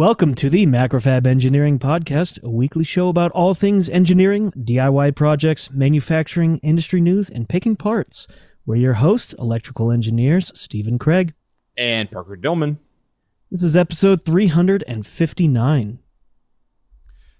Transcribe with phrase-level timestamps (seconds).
[0.00, 5.70] Welcome to the Macrofab Engineering Podcast, a weekly show about all things engineering, DIY projects,
[5.70, 8.26] manufacturing, industry news, and picking parts.
[8.64, 11.34] We're your hosts, electrical engineers Stephen Craig.
[11.76, 12.78] and Parker Dillman.
[13.50, 15.98] This is episode 359.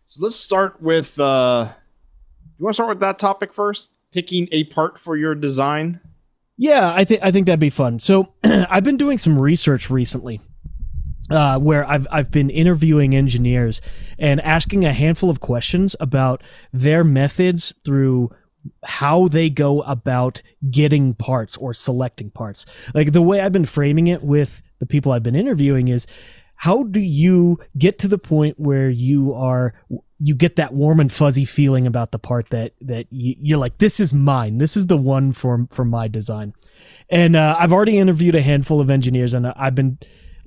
[0.06, 1.18] So let's start with.
[1.18, 1.68] uh
[2.58, 3.96] You want to start with that topic first?
[4.12, 6.00] Picking a part for your design.
[6.58, 8.00] Yeah, I think I think that'd be fun.
[8.00, 10.42] So I've been doing some research recently,
[11.30, 13.80] uh, where I've I've been interviewing engineers
[14.18, 18.30] and asking a handful of questions about their methods through
[18.84, 22.66] how they go about getting parts or selecting parts.
[22.94, 26.06] Like the way I've been framing it with the people I've been interviewing is
[26.56, 29.72] how do you get to the point where you are
[30.22, 33.78] you get that warm and fuzzy feeling about the part that that you, you're like
[33.78, 36.52] this is mine this is the one for for my design
[37.08, 39.98] and uh, i've already interviewed a handful of engineers and i've been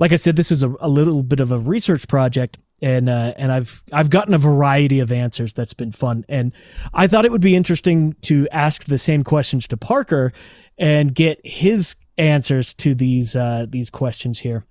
[0.03, 3.33] like i said this is a, a little bit of a research project and uh,
[3.37, 6.51] and i've i've gotten a variety of answers that's been fun and
[6.93, 10.33] i thought it would be interesting to ask the same questions to parker
[10.77, 14.65] and get his answers to these uh, these questions here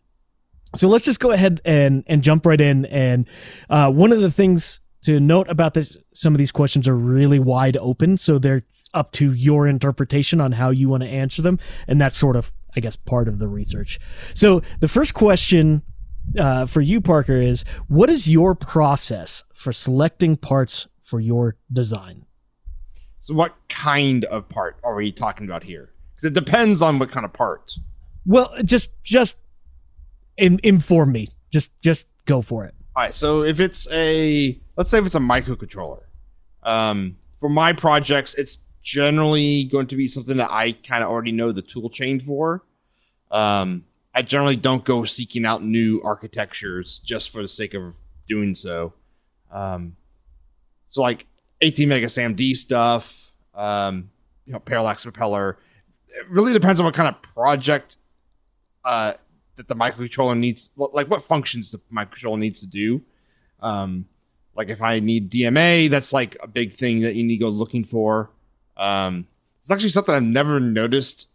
[0.74, 2.86] so let's just go ahead and and jump right in.
[2.86, 3.26] And
[3.68, 7.38] uh, one of the things to note about this, some of these questions are really
[7.38, 8.62] wide open, so they're
[8.94, 12.52] up to your interpretation on how you want to answer them, and that's sort of,
[12.76, 13.98] I guess, part of the research.
[14.34, 15.82] So the first question
[16.38, 22.24] uh, for you, Parker, is what is your process for selecting parts for your design?
[23.20, 25.92] So, what kind of part are we talking about here?
[26.10, 27.72] Because it depends on what kind of part.
[28.26, 29.36] Well, just just
[30.36, 31.28] in, inform me.
[31.52, 32.74] Just just go for it.
[32.96, 33.14] All right.
[33.14, 36.02] So, if it's a, let's say if it's a microcontroller,
[36.62, 41.32] um, for my projects, it's generally going to be something that I kind of already
[41.32, 42.64] know the tool chain for.
[43.30, 48.54] Um, I generally don't go seeking out new architectures just for the sake of doing
[48.54, 48.92] so.
[49.50, 49.96] Um,
[50.88, 51.26] so like
[51.62, 54.10] ATmega SAMD stuff, um,
[54.44, 55.58] you know, parallax propeller.
[56.08, 57.96] It really depends on what kind of project
[58.84, 59.14] uh,
[59.56, 63.02] that the microcontroller needs, like what functions the microcontroller needs to do.
[63.60, 64.06] Um,
[64.54, 67.48] like if I need DMA, that's like a big thing that you need to go
[67.48, 68.30] looking for.
[68.76, 69.26] Um,
[69.60, 71.28] it's actually something I've never noticed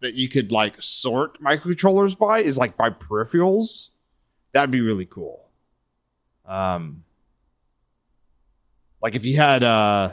[0.00, 3.90] that you could like sort microcontrollers by is like by peripherals.
[4.52, 5.48] That'd be really cool.
[6.44, 7.04] Um,
[9.02, 10.12] like if you had uh,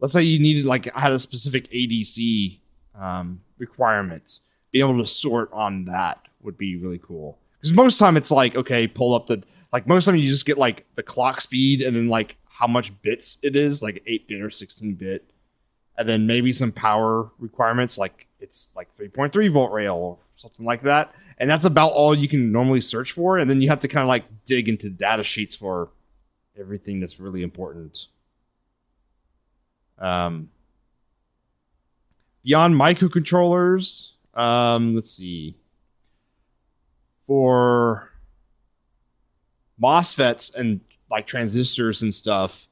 [0.00, 2.58] let's say you needed like had a specific ADC
[2.94, 4.40] um, requirement,
[4.70, 7.38] being able to sort on that would be really cool.
[7.60, 10.58] Because most time it's like okay, pull up the like most time you just get
[10.58, 14.40] like the clock speed and then like how much bits it is, like eight bit
[14.40, 15.30] or sixteen bit,
[15.96, 20.82] and then maybe some power requirements like it's like 3.3 volt rail or something like
[20.82, 21.14] that.
[21.38, 23.38] And that's about all you can normally search for.
[23.38, 25.90] And then you have to kind of like dig into data sheets for
[26.58, 28.06] everything that's really important.
[29.98, 30.50] Um,
[32.44, 35.56] beyond microcontrollers, um, let's see.
[37.26, 38.12] For
[39.82, 42.68] MOSFETs and like transistors and stuff,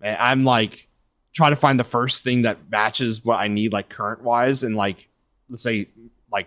[0.00, 0.88] man, I'm like
[1.36, 4.74] try to find the first thing that matches what I need, like current wise, and
[4.74, 5.06] like
[5.50, 5.86] let's say
[6.32, 6.46] like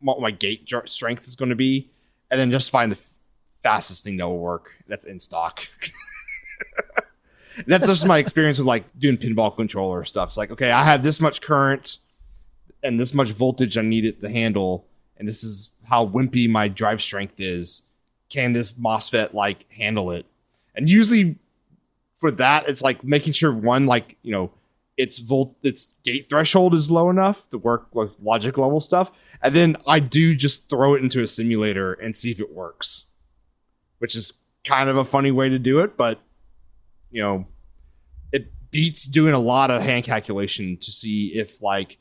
[0.00, 1.88] what my gate strength is going to be,
[2.30, 3.14] and then just find the f-
[3.62, 5.66] fastest thing that will work that's in stock.
[7.66, 10.28] That's just my experience with like doing pinball controller stuff.
[10.28, 11.96] It's like, okay, I have this much current
[12.82, 14.86] and this much voltage I need it to handle,
[15.16, 17.80] and this is how wimpy my drive strength is.
[18.28, 20.26] Can this MOSFET like handle it?
[20.74, 21.38] And usually
[22.16, 24.50] for that, it's like making sure one, like, you know,
[24.96, 29.36] its volt its gate threshold is low enough to work with logic level stuff.
[29.42, 33.04] And then I do just throw it into a simulator and see if it works.
[33.98, 34.34] Which is
[34.64, 36.20] kind of a funny way to do it, but
[37.10, 37.46] you know,
[38.32, 41.98] it beats doing a lot of hand calculation to see if like,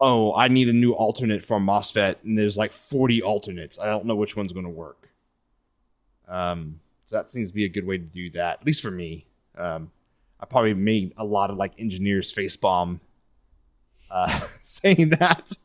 [0.00, 3.78] oh, I need a new alternate from MOSFET, and there's like 40 alternates.
[3.78, 5.10] I don't know which one's going to work.
[6.28, 8.90] Um, so that seems to be a good way to do that, at least for
[8.90, 9.26] me.
[9.56, 9.90] Um,
[10.40, 13.00] I probably made a lot of like engineers face bomb
[14.10, 15.56] uh, saying that,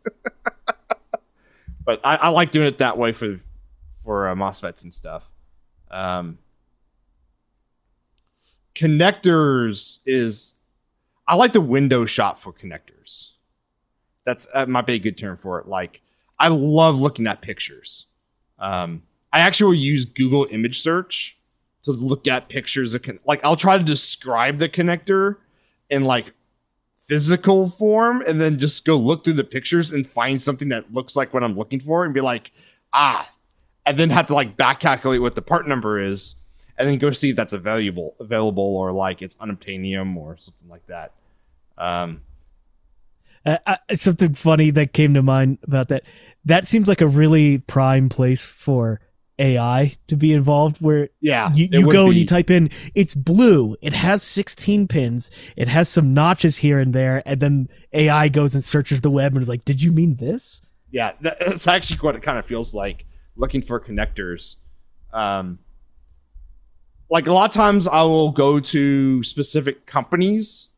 [1.83, 3.39] but I, I like doing it that way for
[4.03, 5.29] for uh, MOSFETs and stuff.
[5.89, 6.37] Um,
[8.75, 10.55] connectors is
[11.27, 13.31] I like the window shop for connectors.
[14.25, 15.67] That's that might be a good term for it.
[15.67, 16.01] Like
[16.39, 18.05] I love looking at pictures.
[18.59, 19.03] Um,
[19.33, 21.36] I actually will use Google image search
[21.87, 25.37] to look at pictures of con- like I'll try to describe the connector
[25.89, 26.33] in like
[26.99, 31.15] physical form and then just go look through the pictures and find something that looks
[31.15, 32.51] like what I'm looking for and be like,
[32.93, 33.31] ah,
[33.85, 36.35] and then have to like back calculate what the part number is,
[36.77, 40.85] and then go see if that's available, available, or like it's unobtainium or something like
[40.87, 41.13] that.
[41.77, 42.21] Um,
[43.45, 46.03] Uh, uh, something funny that came to mind about that.
[46.43, 48.99] That seems like a really prime place for
[49.39, 53.75] AI to be involved, where yeah, you, you go and you type in it's blue.
[53.81, 55.29] It has 16 pins.
[55.55, 57.21] It has some notches here and there.
[57.25, 60.61] And then ai goes and searches the web and is like did you mean this?
[60.91, 63.05] Yeah, that- that's actually what it kind of feels like
[63.35, 64.57] looking for connectors.
[65.13, 65.59] Um,
[67.09, 70.71] like a lot of times, I will go to specific companies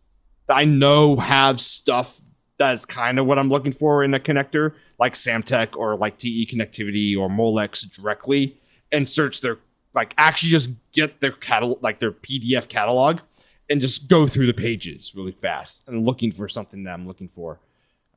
[0.48, 2.20] that I know have stuff
[2.60, 6.46] that's kind of what I'm looking for in a connector, like Samtec or like TE
[6.46, 8.60] Connectivity or Molex directly,
[8.92, 9.58] and search their
[9.96, 13.22] like actually just get their catalog, like their PDF catalog,
[13.70, 17.30] and just go through the pages really fast and looking for something that I'm looking
[17.30, 17.60] for.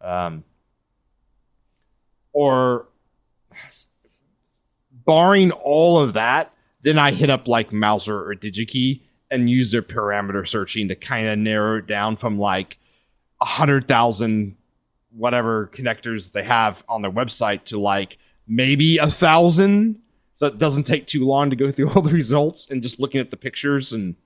[0.01, 0.43] Um,
[2.33, 2.89] or
[4.93, 6.53] barring all of that,
[6.83, 11.29] then I hit up like Mouser or DigiKey and use their parameter searching to kind
[11.29, 12.79] of narrow it down from like
[13.45, 14.57] hundred thousand
[15.11, 20.01] whatever connectors they have on their website to like maybe a thousand.
[20.35, 23.21] So it doesn't take too long to go through all the results and just looking
[23.21, 24.17] at the pictures and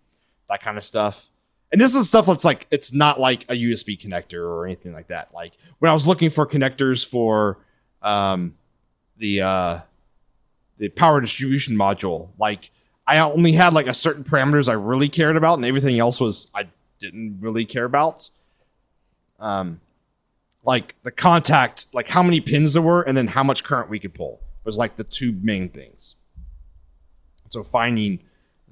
[0.48, 1.28] that kind of stuff.
[1.72, 5.08] And this is stuff that's like it's not like a USB connector or anything like
[5.08, 5.34] that.
[5.34, 7.58] Like when I was looking for connectors for
[8.02, 8.54] um,
[9.16, 9.80] the uh,
[10.78, 12.70] the power distribution module, like
[13.06, 16.50] I only had like a certain parameters I really cared about, and everything else was
[16.54, 16.68] I
[17.00, 18.30] didn't really care about.
[19.38, 19.80] Um,
[20.64, 23.98] like the contact, like how many pins there were, and then how much current we
[23.98, 26.16] could pull was like the two main things.
[27.48, 28.20] So finding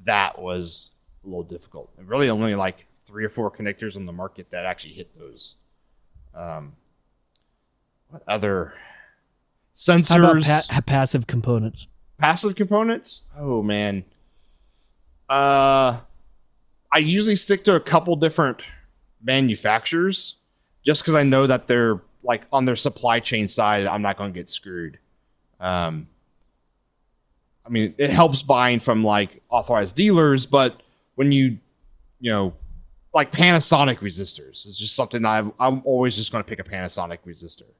[0.04, 0.90] that was
[1.24, 1.90] a little difficult.
[1.96, 5.56] And really, only like three or four connectors on the market that actually hit those.
[6.34, 6.72] Um,
[8.08, 8.74] what other
[9.74, 10.68] sensors?
[10.68, 14.04] pa- passive components passive components oh man
[15.28, 15.98] uh
[16.92, 18.62] i usually stick to a couple different
[19.20, 20.36] manufacturers
[20.84, 24.32] just because i know that they're like on their supply chain side i'm not going
[24.32, 24.98] to get screwed.
[25.60, 26.08] Um
[27.66, 30.82] i mean it helps buying from like authorized dealers but
[31.14, 31.58] when you
[32.20, 32.54] you know
[33.12, 37.18] like panasonic resistors is just something i i'm always just going to pick a panasonic
[37.26, 37.70] resistor.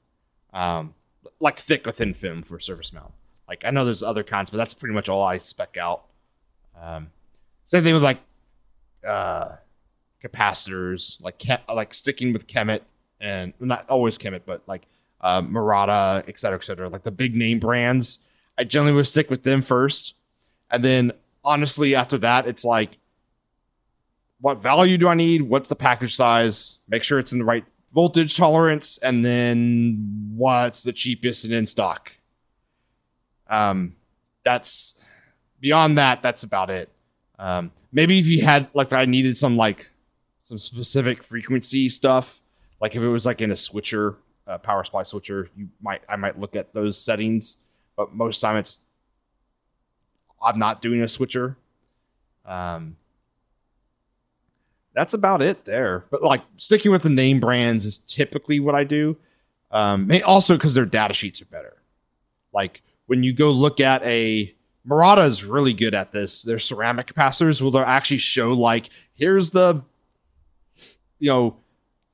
[0.56, 0.94] Um
[1.40, 3.12] like thick or thin film for surface mount.
[3.48, 6.04] Like I know there's other kinds, but that's pretty much all I spec out.
[6.80, 7.10] Um,
[7.64, 8.18] same thing with like
[9.06, 9.56] uh,
[10.22, 12.80] capacitors, like Ke- like sticking with Kemet
[13.24, 14.86] and not always Kemet, but like
[15.20, 16.88] uh, Murata, et cetera, et cetera.
[16.88, 18.18] Like the big name brands,
[18.58, 20.14] I generally would stick with them first,
[20.70, 21.12] and then
[21.42, 22.98] honestly after that, it's like,
[24.40, 25.42] what value do I need?
[25.42, 26.78] What's the package size?
[26.86, 31.66] Make sure it's in the right voltage tolerance, and then what's the cheapest and in
[31.66, 32.12] stock
[33.48, 33.96] um,
[34.44, 36.22] that's beyond that.
[36.22, 36.90] That's about it.
[37.38, 39.90] Um, maybe if you had like, I needed some like
[40.42, 42.42] some specific frequency stuff,
[42.84, 46.16] like if it was like in a switcher, a power supply switcher, you might I
[46.16, 47.56] might look at those settings.
[47.96, 48.80] But most time it's
[50.42, 51.56] I'm not doing a switcher.
[52.44, 52.98] Um,
[54.94, 56.04] that's about it there.
[56.10, 59.16] But like sticking with the name brands is typically what I do.
[59.70, 61.78] Um, also because their data sheets are better.
[62.52, 64.54] Like when you go look at a
[64.84, 66.42] Murata is really good at this.
[66.42, 69.82] Their ceramic capacitors will actually show like here's the
[71.18, 71.56] you know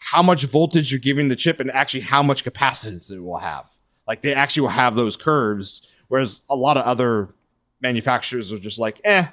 [0.00, 3.70] how much voltage you're giving the chip and actually how much capacitance it will have.
[4.08, 7.34] Like they actually will have those curves, whereas a lot of other
[7.80, 9.26] manufacturers are just like, eh,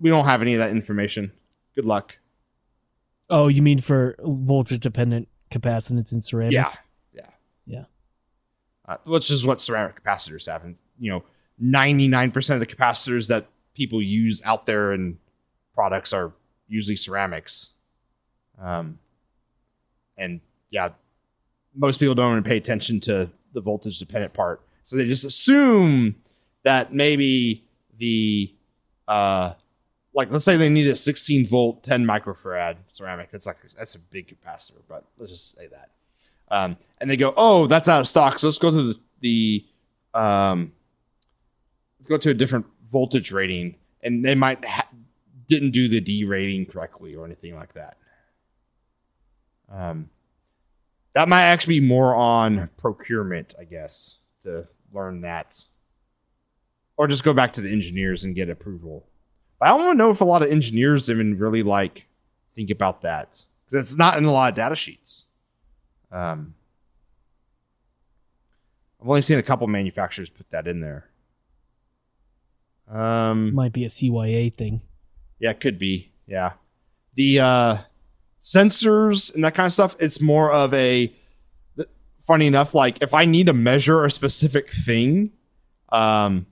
[0.00, 1.30] we don't have any of that information.
[1.74, 2.18] Good luck.
[3.30, 6.54] oh you mean for voltage dependent capacitance in ceramics
[7.12, 7.30] Yeah, yeah,
[7.66, 7.84] Yeah.
[8.86, 11.22] Uh, which is what ceramic capacitors have, and you know,
[11.58, 15.18] ninety nine percent of the capacitors that people use out there in
[15.74, 16.32] products are
[16.68, 17.72] usually ceramics.
[18.60, 18.98] Um,
[20.16, 20.40] and
[20.70, 20.90] yeah,
[21.74, 26.16] most people don't even pay attention to the voltage dependent part, so they just assume
[26.62, 27.64] that maybe
[27.98, 28.52] the
[29.06, 29.52] uh
[30.14, 33.98] like let's say they need a 16 volt 10 microfarad ceramic that's like that's a
[33.98, 35.90] big capacitor but let's just say that
[36.50, 38.38] um, and they go, "Oh, that's out of stock.
[38.38, 39.66] So let's go to the, the
[40.18, 40.72] um,
[41.98, 44.88] let's go to a different voltage rating." And they might ha-
[45.46, 47.96] didn't do the derating correctly or anything like that.
[49.70, 50.10] Um,
[51.14, 55.64] that might actually be more on procurement, I guess, to learn that,
[56.96, 59.06] or just go back to the engineers and get approval.
[59.58, 62.06] But I don't know if a lot of engineers even really like
[62.54, 65.26] think about that because it's not in a lot of data sheets.
[66.12, 66.54] Um,
[69.00, 71.10] I've only seen a couple manufacturers put that in there.
[72.90, 74.82] Um, Might be a CYA thing.
[75.38, 76.12] yeah, it could be.
[76.26, 76.52] Yeah,
[77.14, 77.76] the uh,
[78.44, 79.96] sensors and that kind of stuff.
[79.98, 81.12] It's more of a.
[82.20, 85.32] Funny enough, like if I need to measure a specific thing,
[85.90, 86.46] um,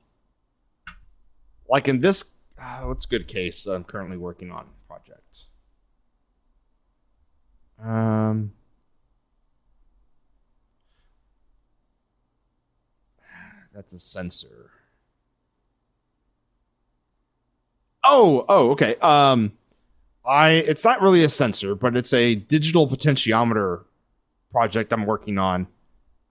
[1.66, 5.44] like in this, uh, what's a good case I'm currently working on project.
[7.82, 8.52] Um,
[13.74, 14.72] that's a sensor.
[18.04, 18.96] Oh, oh, okay.
[18.96, 19.52] Um,
[20.24, 23.84] I it's not really a sensor, but it's a digital potentiometer
[24.50, 25.66] project I'm working on.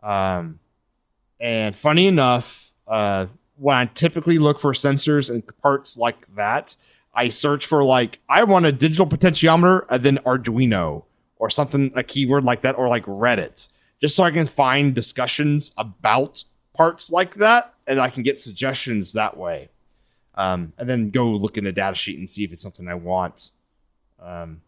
[0.01, 0.59] Um,
[1.39, 6.75] and funny enough, uh, when I typically look for sensors and parts like that,
[7.13, 11.03] I search for like I want a digital potentiometer and then Arduino
[11.37, 13.69] or something a keyword like that or like Reddit,
[13.99, 16.43] just so I can find discussions about
[16.73, 19.69] parts like that and I can get suggestions that way.
[20.35, 22.93] Um, and then go look in the data sheet and see if it's something I
[22.93, 23.51] want.
[24.21, 24.61] Um,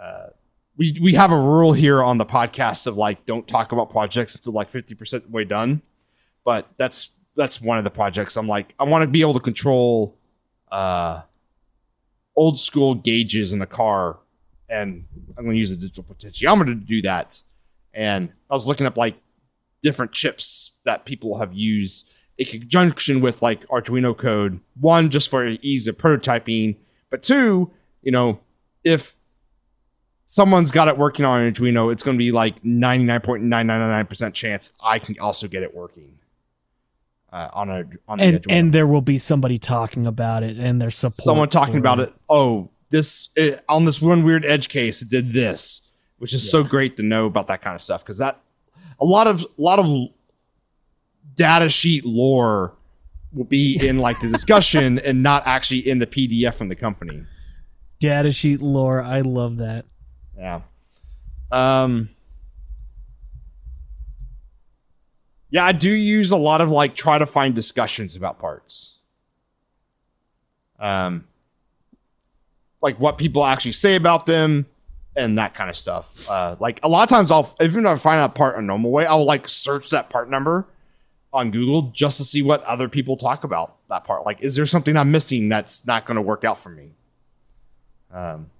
[0.00, 0.28] uh,
[0.76, 4.36] we we have a rule here on the podcast of like don't talk about projects
[4.36, 5.82] until like fifty percent way done,
[6.44, 8.36] but that's that's one of the projects.
[8.36, 10.16] I'm like I want to be able to control
[10.70, 11.22] uh,
[12.36, 14.18] old school gauges in the car,
[14.68, 15.04] and
[15.36, 17.42] I'm going to use a digital potentiometer to do that.
[17.94, 19.16] And I was looking up like
[19.82, 24.60] different chips that people have used in conjunction with like Arduino code.
[24.80, 26.76] One, just for ease of prototyping,
[27.12, 27.70] but two,
[28.02, 28.40] you know,
[28.82, 29.14] if
[30.24, 34.98] someone's got it working on an Arduino, it's going to be like 99.999% chance I
[34.98, 36.18] can also get it working
[37.30, 38.46] uh, on a on And Arduino.
[38.48, 41.14] and there will be somebody talking about it and there's support.
[41.16, 42.12] someone talking about it.
[42.28, 45.82] Oh, this it, on this one weird edge case, it did this,
[46.16, 48.40] which is so great to know about that kind of stuff because that
[48.98, 49.86] a lot of a lot of
[51.34, 52.74] data sheet lore
[53.32, 57.24] will be in like the discussion and not actually in the PDF from the company.
[57.98, 59.00] Data sheet lore.
[59.00, 59.84] I love that.
[60.36, 60.62] Yeah.
[61.50, 62.10] Um.
[65.50, 68.98] Yeah, I do use a lot of like try to find discussions about parts.
[70.78, 71.24] Um.
[72.80, 74.66] Like what people actually say about them,
[75.14, 76.28] and that kind of stuff.
[76.28, 78.62] Uh, like a lot of times, I'll even if I find out a part a
[78.62, 80.66] normal way, I'll like search that part number
[81.32, 84.26] on Google just to see what other people talk about that part.
[84.26, 86.92] Like, is there something I'm missing that's not going to work out for me?
[88.12, 88.50] Um.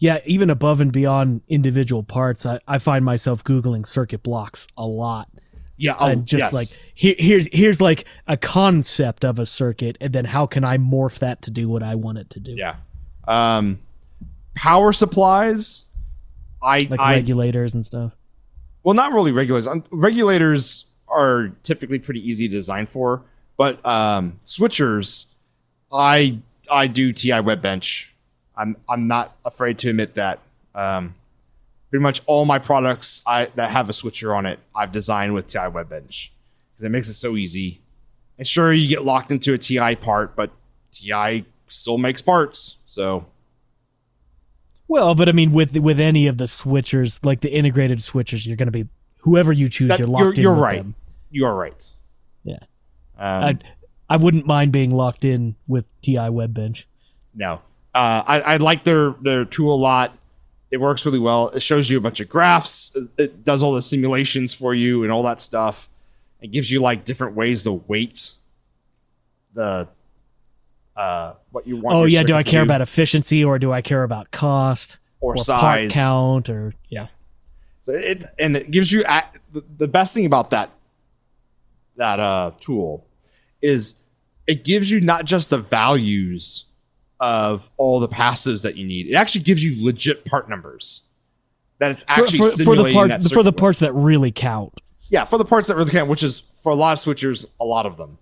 [0.00, 4.86] Yeah, even above and beyond individual parts, I, I find myself googling circuit blocks a
[4.86, 5.28] lot.
[5.76, 6.52] Yeah, oh, and just yes.
[6.52, 10.76] like here, here's here's like a concept of a circuit, and then how can I
[10.76, 12.52] morph that to do what I want it to do?
[12.52, 12.76] Yeah.
[13.26, 13.78] Um,
[14.54, 15.86] power supplies.
[16.60, 18.12] I like I regulators and stuff.
[18.82, 19.68] well, not really regulators.
[19.90, 23.22] Regulators are typically pretty easy to design for,
[23.56, 25.26] but um, switchers,
[25.92, 26.38] I
[26.70, 28.08] I do TI Webbench.
[28.56, 30.40] I'm I'm not afraid to admit that.
[30.74, 31.14] Um,
[31.90, 35.46] pretty much all my products I that have a switcher on it, I've designed with
[35.46, 36.30] TI Webbench
[36.70, 37.80] because it makes it so easy.
[38.36, 40.50] And sure, you get locked into a TI part, but
[40.92, 43.26] TI still makes parts, so
[44.86, 48.56] Well, but I mean, with with any of the switchers, like the integrated switchers, you're
[48.56, 48.88] going to be
[49.18, 49.88] whoever you choose.
[49.88, 50.42] That- you're you're- locked in.
[50.42, 50.76] you're with right.
[50.78, 50.94] them.
[51.30, 51.90] you are right.
[52.44, 52.58] Yeah,
[53.18, 53.58] Um, I
[54.10, 56.84] I wouldn't mind being locked in with TI Webbench.
[57.34, 57.54] No,
[57.94, 60.16] uh, I, I like their their tool a lot.
[60.70, 61.48] It works really well.
[61.50, 62.96] It shows you a bunch of graphs.
[63.18, 65.88] It- does all the simulations for you and all that stuff.
[66.40, 68.32] It gives you like different ways to weight
[69.54, 69.88] the
[70.96, 71.94] uh, what you want.
[71.96, 75.44] Oh yeah, do I care about efficiency or do I care about cost or, part
[75.46, 75.92] size?
[75.92, 77.08] count or yeah?
[77.82, 80.70] So it and it gives you the, the best thing about that
[81.96, 83.06] that uh, tool
[83.60, 83.94] is
[84.46, 86.64] it gives you not just the values
[87.20, 89.08] of all the passives that you need.
[89.08, 91.02] It actually gives you legit part numbers.
[91.78, 94.80] That it's actually for, for the simulating part that for the parts that really count.
[95.10, 97.64] yeah for the parts that really count, which is for a lot of switchers, a
[97.64, 98.18] lot of them.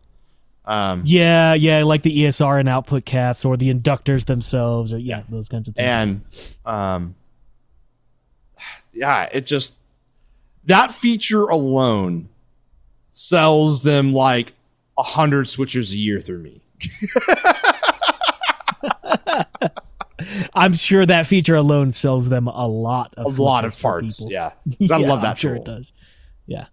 [0.66, 5.22] Um, Yeah, yeah, like the ESR and output caps or the inductors themselves or yeah,
[5.28, 5.86] those kinds of things.
[5.86, 6.20] and
[6.66, 7.14] um,
[8.96, 9.74] yeah, it just
[10.64, 12.28] that feature alone
[13.10, 14.52] sells them like
[14.98, 16.60] a hundred switchers a year through me.
[20.54, 24.52] I'm sure that feature alone sells them a lot of A lot of parts, yeah.
[24.78, 25.30] 'Cause I love that.
[25.30, 25.60] I'm sure tool.
[25.62, 25.92] it does.
[26.46, 26.66] Yeah.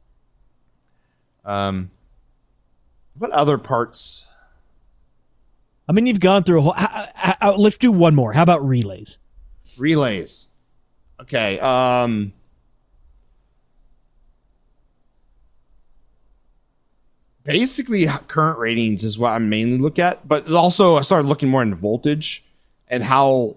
[1.44, 1.92] Um,
[3.18, 4.28] what other parts?
[5.88, 7.58] I mean, you've gone through a whole.
[7.62, 8.32] let's do one more.
[8.32, 9.20] How about relays?
[9.78, 10.48] Relays.
[11.24, 11.58] Okay.
[11.60, 12.34] Um,
[17.44, 21.62] basically current ratings is what I mainly look at, but also I started looking more
[21.62, 22.44] into voltage
[22.90, 23.56] and how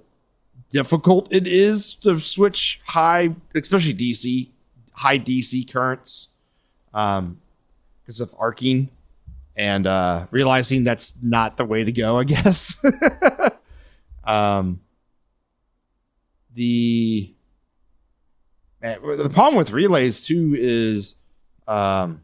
[0.70, 4.49] difficult it is to switch high, especially DC,
[4.94, 6.28] high DC currents,
[6.94, 7.40] um,
[8.02, 8.90] because of arcing,
[9.56, 12.18] and uh, realizing that's not the way to go.
[12.18, 12.76] I guess.
[14.25, 14.80] um,
[16.54, 17.32] the
[18.87, 21.16] man, the problem with relays too is,
[21.66, 22.23] um,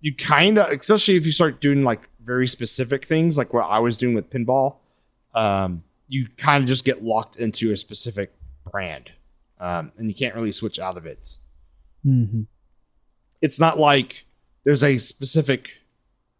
[0.00, 3.78] you kind of, especially if you start doing like very specific things, like what I
[3.78, 4.76] was doing with pinball.
[5.34, 8.32] Um, you kind of just get locked into a specific
[8.70, 9.12] brand,
[9.60, 11.38] um, and you can't really switch out of it.
[12.06, 12.42] Mm-hmm.
[13.40, 14.24] It's not like
[14.64, 15.70] there's a specific.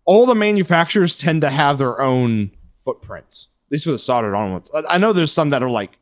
[0.04, 3.48] All the manufacturers tend to have their own footprints.
[3.66, 4.70] At least for the soldered on ones.
[4.88, 5.97] I know there's some that are like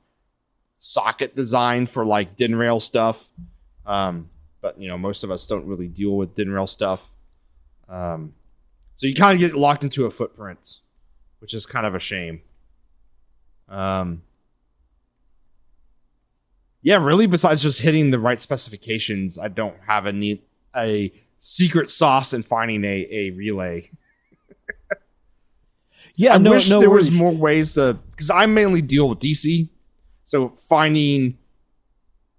[0.79, 3.31] socket design for like DIN rail stuff,
[3.87, 4.31] um,
[4.61, 7.13] but you know most of us don't really deal with DIN rail stuff.
[7.89, 8.35] Um,
[8.97, 10.79] so you kind of get locked into a footprint,
[11.41, 12.41] which is kind of a shame.
[13.69, 14.23] Um,
[16.83, 17.27] yeah, really.
[17.27, 20.43] Besides just hitting the right specifications, I don't have a need
[20.75, 23.91] a secret sauce in finding a a relay.
[26.15, 27.07] yeah, I no, wish no there worries.
[27.11, 29.69] was more ways to because I mainly deal with DC,
[30.27, 31.39] so finding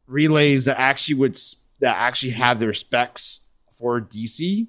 [0.08, 1.40] relays that actually would
[1.80, 3.42] that actually have their specs
[3.72, 4.68] for DC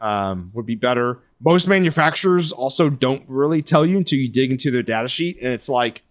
[0.00, 1.20] um, would be better.
[1.40, 5.52] Most manufacturers also don't really tell you until you dig into their data sheet, and
[5.52, 6.02] it's like,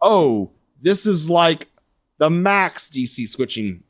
[0.00, 0.50] oh,
[0.80, 1.68] this is like
[2.18, 3.84] the max DC switching,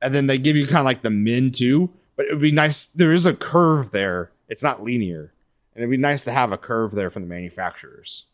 [0.00, 1.90] and then they give you kind of like the min too.
[2.16, 2.86] But it would be nice.
[2.86, 4.32] There is a curve there.
[4.48, 5.32] It's not linear,
[5.74, 8.26] and it'd be nice to have a curve there from the manufacturers.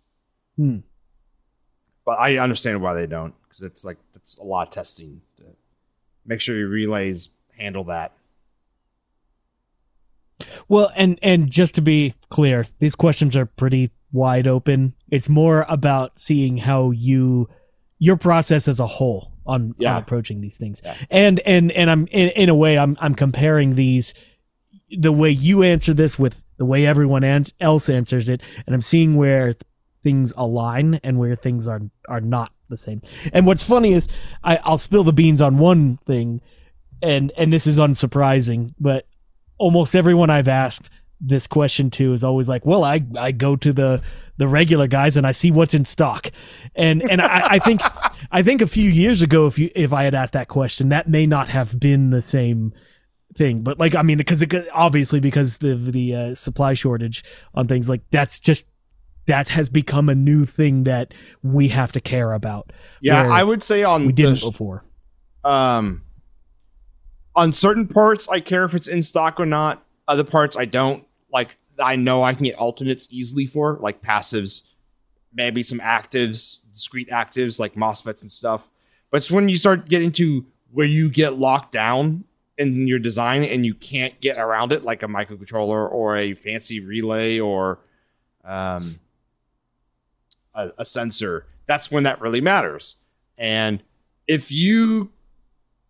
[0.56, 0.78] Hmm.
[2.04, 5.22] But I understand why they don't, because it's like it's a lot of testing.
[5.38, 5.44] To
[6.26, 8.12] make sure your relays handle that.
[10.68, 14.94] Well, and and just to be clear, these questions are pretty wide open.
[15.10, 17.48] It's more about seeing how you
[17.98, 19.94] your process as a whole on, Yeah.
[19.96, 20.80] on approaching these things.
[20.84, 20.96] Yeah.
[21.10, 24.14] And and and I'm in, in a way I'm I'm comparing these
[24.90, 27.24] the way you answer this with the way everyone
[27.60, 29.54] else answers it and I'm seeing where
[30.04, 33.02] things align and where things are are not the same.
[33.32, 34.06] And what's funny is
[34.44, 36.40] I, I'll spill the beans on one thing
[37.04, 39.06] and and this is unsurprising, but
[39.58, 40.90] almost everyone I've asked
[41.20, 44.02] this question to is always like, "Well, I I go to the
[44.36, 46.30] the regular guys and I see what's in stock,"
[46.74, 47.82] and and I, I think
[48.32, 51.06] I think a few years ago, if you if I had asked that question, that
[51.06, 52.72] may not have been the same
[53.36, 53.62] thing.
[53.62, 57.22] But like, I mean, because it, obviously because the the uh, supply shortage
[57.54, 58.64] on things like that's just
[59.26, 62.72] that has become a new thing that we have to care about.
[63.00, 64.84] Yeah, I would say on we didn't the, before.
[65.44, 66.02] um
[67.36, 69.84] on certain parts I care if it's in stock or not.
[70.06, 71.04] Other parts I don't.
[71.32, 74.62] Like I know I can get alternates easily for, like passives,
[75.32, 78.70] maybe some actives, discrete actives like MOSFETs and stuff.
[79.10, 82.24] But it's when you start getting to where you get locked down
[82.58, 86.80] in your design and you can't get around it, like a microcontroller or a fancy
[86.80, 87.80] relay or
[88.44, 88.98] um,
[90.54, 91.46] a, a sensor.
[91.66, 92.96] That's when that really matters.
[93.36, 93.82] And
[94.26, 95.10] if you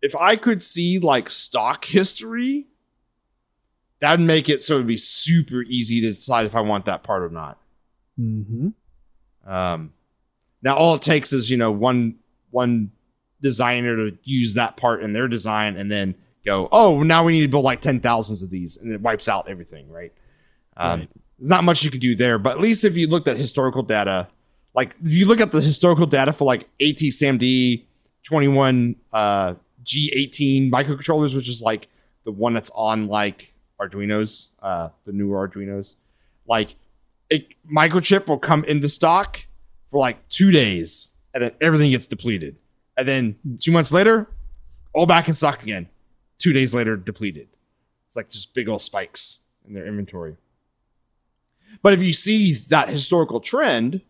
[0.03, 2.67] if I could see like stock history,
[4.01, 7.23] that'd make it so it'd be super easy to decide if I want that part
[7.23, 7.59] or not.
[8.19, 8.69] Mm-hmm.
[9.51, 9.93] Um,
[10.63, 12.17] now all it takes is you know one
[12.51, 12.93] one
[13.41, 17.43] designer to use that part in their design and then go, oh, now we need
[17.43, 20.13] to build like ten thousands of these, and it wipes out everything, right?
[20.77, 21.09] Um, Right.
[21.39, 23.83] There's not much you can do there, but at least if you looked at historical
[23.83, 24.29] data,
[24.75, 27.85] like if you look at the historical data for like AT SAMD
[28.25, 31.89] 21 uh, G18 microcontrollers, which is like
[32.25, 35.97] the one that's on like Arduino's, uh, the newer Arduino's,
[36.47, 36.75] like
[37.31, 39.47] it microchip will come into stock
[39.87, 42.57] for like two days and then everything gets depleted.
[42.97, 44.29] And then two months later,
[44.93, 45.89] all back in stock again.
[46.39, 47.49] Two days later, depleted.
[48.07, 50.37] It's like just big old spikes in their inventory.
[51.83, 54.03] But if you see that historical trend,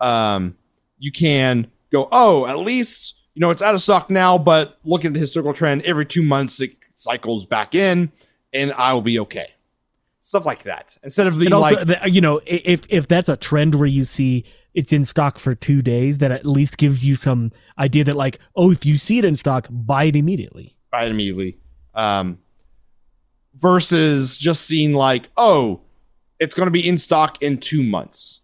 [0.00, 0.56] um,
[0.98, 5.04] you can go, oh, at least you know it's out of stock now, but look
[5.04, 5.82] at the historical trend.
[5.82, 8.10] Every two months it cycles back in,
[8.52, 9.48] and I will be okay.
[10.22, 10.96] Stuff like that.
[11.04, 14.02] Instead of being also, like, the- you know, if if that's a trend where you
[14.04, 18.16] see it's in stock for two days, that at least gives you some idea that
[18.16, 20.76] like, oh, if you see it in stock, buy it immediately.
[20.90, 21.58] buy it immediately.
[21.94, 22.38] Um,
[23.54, 25.80] versus just seeing like, oh,
[26.38, 28.40] it's going to be in stock in two months.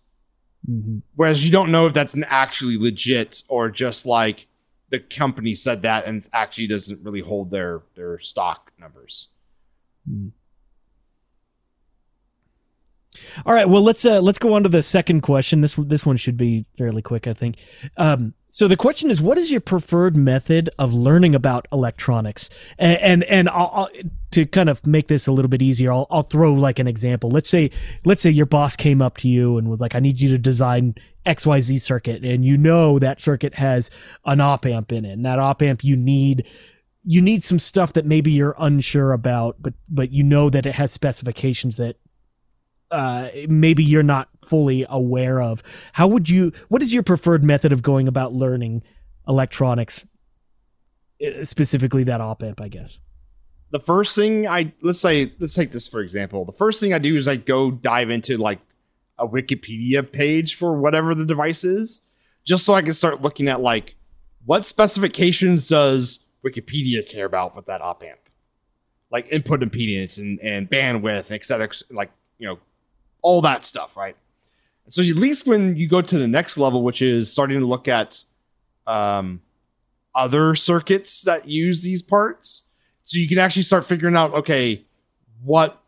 [0.68, 0.98] Mm-hmm.
[1.16, 4.46] Whereas you don't know if that's an actually legit or just like
[4.90, 9.28] the company said that and it actually doesn't really hold their their stock numbers.
[13.46, 13.68] All right.
[13.68, 15.60] Well, let's uh, let's go on to the second question.
[15.60, 17.56] This this one should be fairly quick, I think.
[17.96, 22.50] Um, so the question is, what is your preferred method of learning about electronics?
[22.78, 23.88] And and, and I'll, I'll,
[24.32, 27.30] to kind of make this a little bit easier, I'll, I'll throw like an example.
[27.30, 27.70] Let's say
[28.04, 30.38] let's say your boss came up to you and was like, "I need you to
[30.38, 33.90] design X Y Z circuit," and you know that circuit has
[34.26, 36.46] an op amp in it, and that op amp you need
[37.04, 40.74] you need some stuff that maybe you're unsure about, but but you know that it
[40.74, 41.96] has specifications that
[42.92, 45.62] uh, maybe you're not fully aware of.
[45.94, 46.52] How would you?
[46.68, 48.82] What is your preferred method of going about learning
[49.26, 50.06] electronics,
[51.26, 52.60] uh, specifically that op amp?
[52.60, 52.98] I guess.
[53.70, 56.44] The first thing I let's say let's take this for example.
[56.44, 58.60] The first thing I do is I go dive into like
[59.18, 62.02] a Wikipedia page for whatever the device is,
[62.44, 63.96] just so I can start looking at like
[64.44, 68.20] what specifications does Wikipedia care about with that op amp,
[69.10, 72.58] like input impedance and and bandwidth, et cetera, like you know
[73.22, 74.16] all that stuff, right?
[74.88, 77.88] So at least when you go to the next level, which is starting to look
[77.88, 78.24] at
[78.86, 79.40] um,
[80.14, 82.64] other circuits that use these parts,
[83.04, 84.84] so you can actually start figuring out, okay,
[85.42, 85.80] what,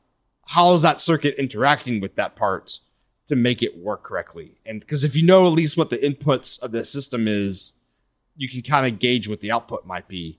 [0.46, 2.80] how is that circuit interacting with that part
[3.26, 4.52] to make it work correctly?
[4.64, 7.72] And because if you know at least what the inputs of the system is,
[8.36, 10.38] you can kind of gauge what the output might be.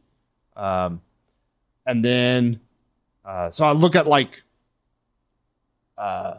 [0.56, 1.02] Um,
[1.86, 2.60] and then,
[3.24, 4.44] uh, so I look at like,
[5.98, 6.36] uh,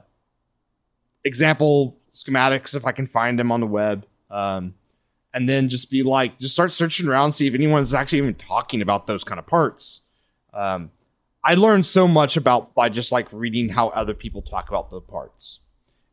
[1.26, 4.06] example schematics if I can find them on the web.
[4.30, 4.74] Um,
[5.34, 8.80] and then just be like, just start searching around, see if anyone's actually even talking
[8.80, 10.00] about those kind of parts.
[10.54, 10.90] Um,
[11.44, 15.00] I learned so much about by just like reading how other people talk about the
[15.00, 15.60] parts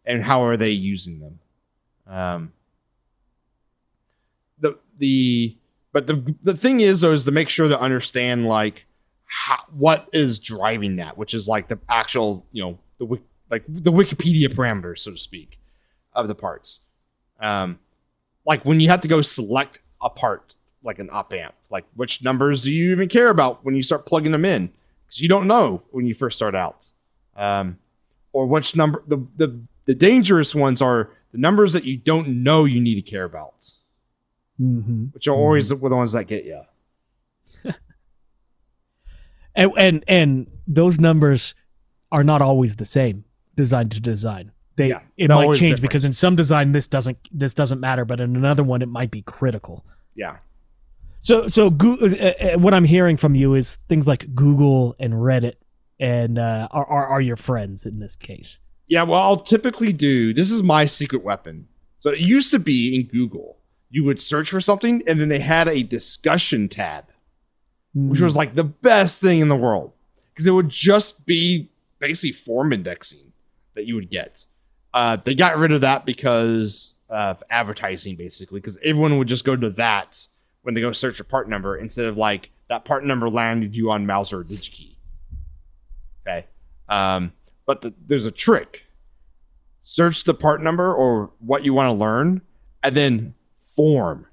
[0.05, 1.39] and how are they using them.
[2.05, 2.53] Um,
[4.59, 5.57] the the
[5.93, 8.85] but the the thing is though is to make sure to understand like
[9.25, 13.19] how, what is driving that, which is like the actual you know the
[13.53, 15.59] like the Wikipedia parameters, so to speak,
[16.13, 16.81] of the parts.
[17.39, 17.77] Um,
[18.47, 22.23] like when you have to go select a part, like an op amp, like which
[22.23, 24.71] numbers do you even care about when you start plugging them in?
[25.05, 26.93] Because you don't know when you first start out.
[27.35, 27.77] Um,
[28.31, 32.65] or which number the, the the dangerous ones are the numbers that you don't know
[32.65, 33.69] you need to care about,
[34.59, 35.05] mm-hmm.
[35.13, 35.87] which are always mm-hmm.
[35.89, 36.61] the ones that get you.
[39.55, 41.53] and and and those numbers
[42.11, 44.51] are not always the same design to design.
[44.75, 45.81] They yeah, it might change different.
[45.81, 49.11] because in some design this doesn't this doesn't matter, but in another one it might
[49.11, 49.85] be critical.
[50.15, 50.37] Yeah.
[51.19, 55.13] So so go, uh, uh, what I'm hearing from you is things like Google and
[55.13, 55.55] Reddit
[55.99, 58.59] and uh, are, are are your friends in this case.
[58.87, 60.33] Yeah, well, I'll typically do.
[60.33, 61.67] This is my secret weapon.
[61.99, 63.57] So it used to be in Google,
[63.89, 67.05] you would search for something, and then they had a discussion tab,
[67.95, 68.09] mm.
[68.09, 68.39] which was hmm.
[68.39, 69.93] like the best thing in the world
[70.33, 73.32] because it would just be basically form indexing
[73.75, 74.45] that you would get.
[74.93, 79.55] Uh, they got rid of that because of advertising, basically, because everyone would just go
[79.55, 80.27] to that
[80.61, 83.91] when they go search a part number instead of like that part number landed you
[83.91, 84.95] on Mouser DigiKey.
[86.25, 86.45] Okay.
[86.89, 87.33] Um,
[87.65, 88.85] but the, there's a trick.
[89.81, 92.41] Search the part number or what you want to learn,
[92.81, 94.27] and then form,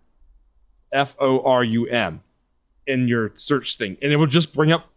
[0.92, 2.22] F O R U M,
[2.87, 4.90] in your search thing, and it will just bring up.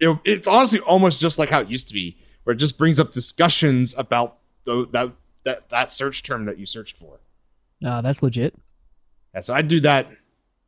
[0.00, 2.98] It, it's honestly almost just like how it used to be where it just brings
[2.98, 5.12] up discussions about the, that
[5.44, 7.20] that that search term that you searched for.
[7.84, 8.54] Uh, that's legit.
[9.34, 10.08] Yeah, so I do that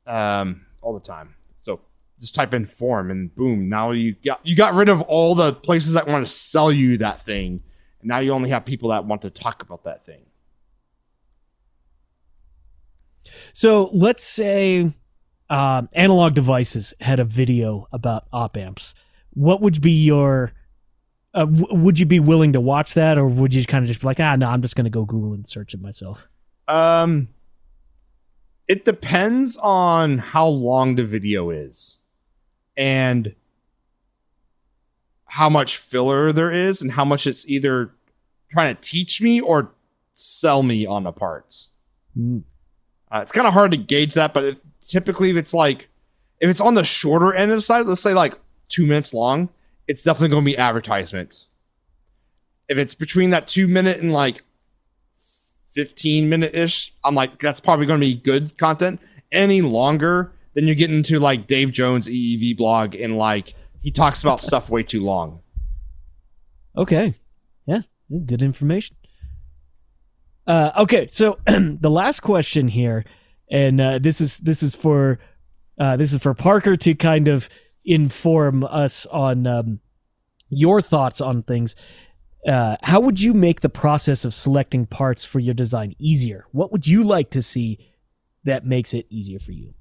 [0.07, 1.35] um, all the time.
[1.61, 1.81] So
[2.19, 5.53] just type in form and boom, now you got you got rid of all the
[5.53, 7.63] places that want to sell you that thing,
[8.01, 10.27] and now you only have people that want to talk about that thing.
[13.53, 14.93] So let's say
[15.49, 18.95] uh, analog devices had a video about op amps.
[19.35, 20.53] What would be your
[21.35, 24.01] uh, w- would you be willing to watch that, or would you kind of just
[24.01, 26.29] be like, ah, no, I'm just going to go Google and search it myself?
[26.69, 27.29] Um,
[28.69, 32.01] it depends on how long the video is,
[32.77, 33.35] and
[35.27, 37.93] how much filler there is, and how much it's either
[38.51, 39.73] trying to teach me or
[40.13, 41.71] sell me on the parts.
[42.17, 42.45] Mm.
[43.11, 45.89] Uh, it's kind of hard to gauge that, but if, typically, if it's like
[46.41, 49.49] if it's on the shorter end of the side, let's say like two minutes long
[49.93, 51.49] it's definitely going to be advertisements.
[52.67, 54.41] If it's between that two minute and like
[55.73, 59.03] 15 minute ish, I'm like, that's probably going to be good content.
[59.31, 63.53] Any longer, then you're getting into like Dave Jones EEVblog and like
[63.83, 65.41] he talks about stuff way too long.
[66.75, 67.13] Okay.
[67.67, 67.83] Yeah.
[68.25, 68.97] Good information.
[70.47, 71.07] Uh, okay.
[71.09, 73.05] So the last question here,
[73.51, 75.19] and uh, this is, this is for,
[75.79, 77.51] uh, this is for Parker to kind of
[77.85, 79.81] inform us on um,
[80.49, 81.75] your thoughts on things.
[82.47, 86.47] Uh, how would you make the process of selecting parts for your design easier?
[86.53, 87.79] What would you like to see
[88.45, 89.75] that makes it easier for you?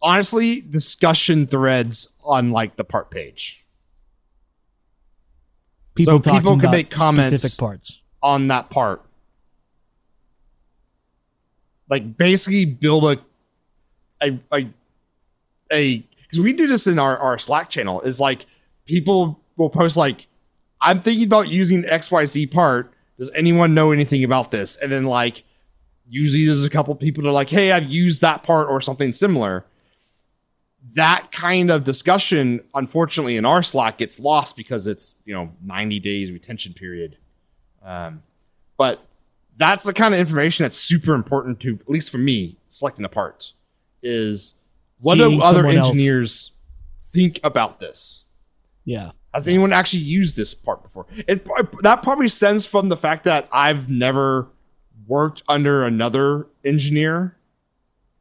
[0.00, 3.64] Honestly, discussion threads on like the part page.
[5.94, 7.28] People So people can make comments.
[7.28, 8.02] specific parts.
[8.22, 9.02] on that part.
[11.88, 13.18] Like basically build a
[14.22, 14.68] a a
[15.70, 18.46] a because we do this in our, our Slack channel is like
[18.86, 20.28] people will post like
[20.80, 22.92] I'm thinking about using XYZ part.
[23.18, 24.76] Does anyone know anything about this?
[24.76, 25.44] And then like
[26.08, 29.12] usually there's a couple people that are like, hey, I've used that part or something
[29.12, 29.64] similar.
[30.96, 36.00] That kind of discussion, unfortunately, in our Slack gets lost because it's you know 90
[36.00, 37.18] days retention period.
[37.84, 38.22] Um,
[38.76, 39.06] but
[39.56, 43.08] that's the kind of information that's super important to, at least for me, selecting the
[43.08, 43.54] parts.
[44.02, 44.54] Is
[45.02, 46.52] what do other someone else- engineers
[47.02, 48.24] think about this?
[48.84, 49.12] Yeah.
[49.32, 51.06] Has anyone actually used this part before?
[51.26, 51.48] It
[51.82, 54.48] that probably stems from the fact that I've never
[55.06, 57.36] worked under another engineer,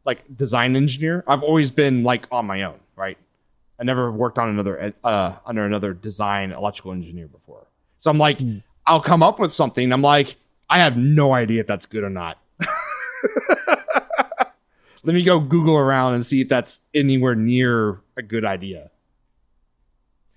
[0.06, 1.24] like design engineer.
[1.28, 3.18] I've always been like on my own, right?
[3.80, 7.68] I never worked on another uh, under another design electrical engineer before.
[8.00, 8.40] So I'm like,
[8.88, 9.92] I'll come up with something.
[9.92, 10.38] I'm like,
[10.70, 12.38] I have no idea if that's good or not.
[15.04, 18.92] Let me go Google around and see if that's anywhere near a good idea.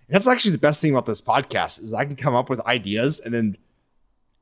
[0.08, 3.20] That's actually the best thing about this podcast is I can come up with ideas
[3.20, 3.56] and then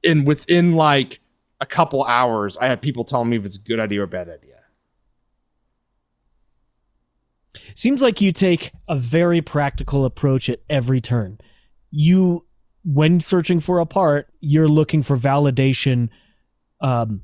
[0.02, 1.20] in within like
[1.60, 4.08] a couple hours, I have people telling me if it's a good idea or a
[4.08, 4.52] bad idea.
[7.74, 11.38] Seems like you take a very practical approach at every turn.
[11.90, 12.44] You,
[12.84, 16.08] when searching for a part, you're looking for validation
[16.80, 17.22] um,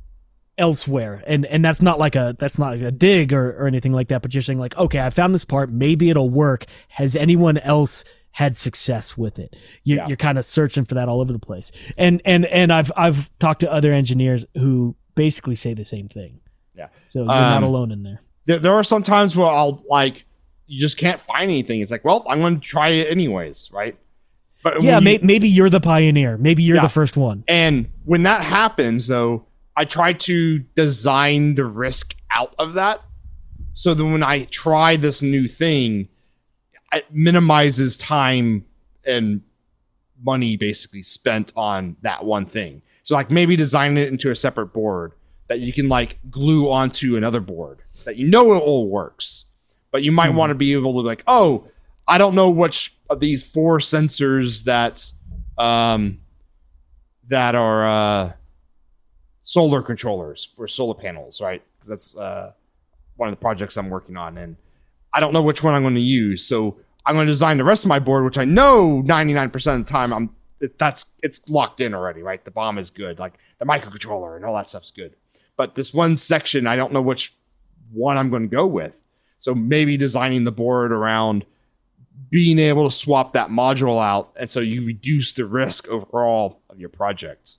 [0.58, 4.08] elsewhere, and and that's not like a that's not a dig or, or anything like
[4.08, 4.20] that.
[4.22, 6.66] But you're saying like, okay, I found this part, maybe it'll work.
[6.88, 9.56] Has anyone else had success with it?
[9.84, 10.08] You're, Yeah.
[10.08, 11.70] you're kind of searching for that all over the place.
[11.96, 16.40] And and and I've I've talked to other engineers who basically say the same thing.
[16.76, 16.88] Yeah.
[17.06, 18.20] So you're not Um, alone in there.
[18.44, 20.24] There, there are some times where I'll like
[20.66, 21.80] you just can't find anything.
[21.80, 23.96] It's like, well, I'm going to try it anyways, right?
[24.62, 26.36] But Yeah, you- may, maybe you're the pioneer.
[26.36, 26.82] Maybe you're Yeah.
[26.82, 27.42] the first one.
[27.48, 29.46] And when that happens, though,
[29.78, 33.00] I try to design the risk out of that.
[33.74, 36.08] So that when I try this new thing,
[36.92, 38.64] it minimizes time
[39.06, 39.42] and
[40.20, 42.82] money basically spent on that one thing.
[43.04, 45.12] So like maybe design it into a separate board
[45.46, 49.44] that you can like glue onto another board that you know it all works.
[49.92, 51.68] But you might want to be able to like, oh,
[52.08, 55.12] I don't know which of these four sensors that
[55.56, 56.18] um
[57.28, 58.32] that are uh
[59.48, 61.62] solar controllers for solar panels, right?
[61.74, 62.52] Because that's uh
[63.16, 64.56] one of the projects I'm working on and
[65.14, 66.44] I don't know which one I'm going to use.
[66.44, 69.86] So I'm going to design the rest of my board, which I know 99% of
[69.86, 70.30] the time I'm
[70.76, 72.44] that's it's locked in already, right?
[72.44, 75.16] The BOM is good, like the microcontroller and all that stuff's good.
[75.56, 77.34] But this one section, I don't know which
[77.90, 79.02] one I'm going to go with.
[79.38, 81.46] So maybe designing the board around
[82.28, 86.78] being able to swap that module out, and so you reduce the risk overall of
[86.78, 87.56] your project.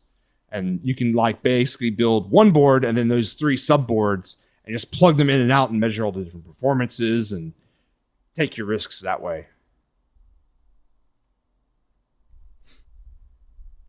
[0.51, 4.35] And you can like basically build one board and then those three subboards
[4.65, 7.53] and just plug them in and out and measure all the different performances and
[8.35, 9.47] take your risks that way.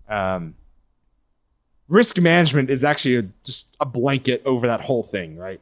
[0.08, 0.54] Um,
[1.88, 5.60] risk management is actually a, just a blanket over that whole thing, right?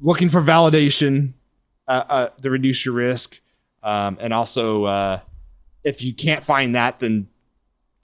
[0.00, 1.32] Looking for validation
[1.88, 3.40] uh, uh, to reduce your risk,
[3.82, 5.20] um, and also uh,
[5.82, 7.28] if you can't find that, then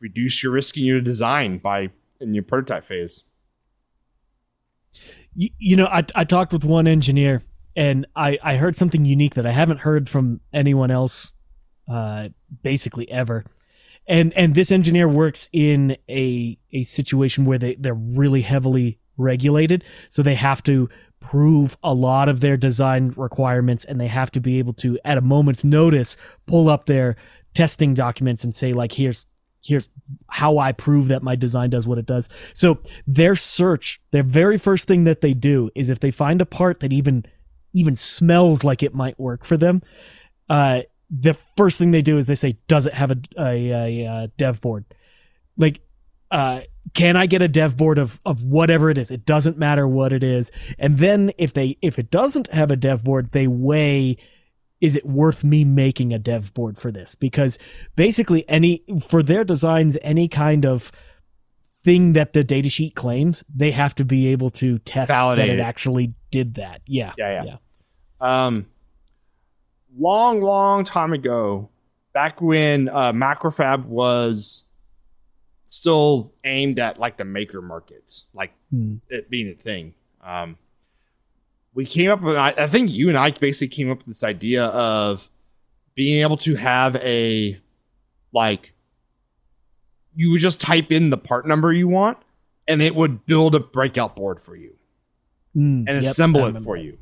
[0.01, 3.25] reduce your risk in your design by in your prototype phase.
[5.35, 7.43] You, you know, I, I talked with one engineer
[7.77, 11.33] and I, I heard something unique that I haven't heard from anyone else
[11.89, 12.31] uh,
[12.63, 13.45] basically ever.
[14.07, 19.85] And and this engineer works in a a situation where they, they're really heavily regulated.
[20.09, 20.89] So they have to
[21.21, 25.19] prove a lot of their design requirements and they have to be able to at
[25.19, 27.15] a moment's notice pull up their
[27.53, 29.27] testing documents and say like here's
[29.62, 29.88] here's
[30.29, 32.29] how I prove that my design does what it does.
[32.55, 36.46] So their search, their very first thing that they do is if they find a
[36.46, 37.25] part that even
[37.73, 39.81] even smells like it might work for them,
[40.49, 44.07] uh, the first thing they do is they say, "Does it have a a, a,
[44.07, 44.85] uh dev board?"
[45.57, 45.81] Like,
[46.31, 46.62] uh,
[46.94, 49.11] can I get a dev board of of whatever it is?
[49.11, 50.51] It doesn't matter what it is.
[50.79, 54.16] And then if they if it doesn't have a dev board, they weigh
[54.81, 57.14] is it worth me making a dev board for this?
[57.14, 57.59] Because
[57.97, 60.90] basically, any for their designs, any kind of
[61.83, 65.59] thing that the datasheet claims, they have to be able to test Validate that it
[65.59, 65.62] it.
[65.62, 66.83] actually did that.
[66.87, 67.57] Yeah, Yeah, yeah.
[68.21, 68.66] Um,
[69.97, 71.71] long, long time ago,
[72.12, 74.64] back when uh, Macrofab was
[75.66, 78.97] still aimed at like the maker markets, like Hmm.
[79.09, 79.95] it being a thing.
[80.23, 80.59] Um,
[81.75, 84.65] we came up with, I, think you and I basically came up with this idea
[84.67, 85.29] of
[85.95, 87.61] being able to have a
[88.33, 88.73] like
[90.15, 92.19] you would just type in the part number you want
[92.67, 94.75] and it would build a breakout board for you
[95.57, 96.99] Mm, and yep, assemble it for you.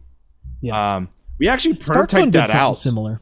[0.60, 0.96] Yeah.
[0.96, 3.20] Um, we actually prototyped that out similar.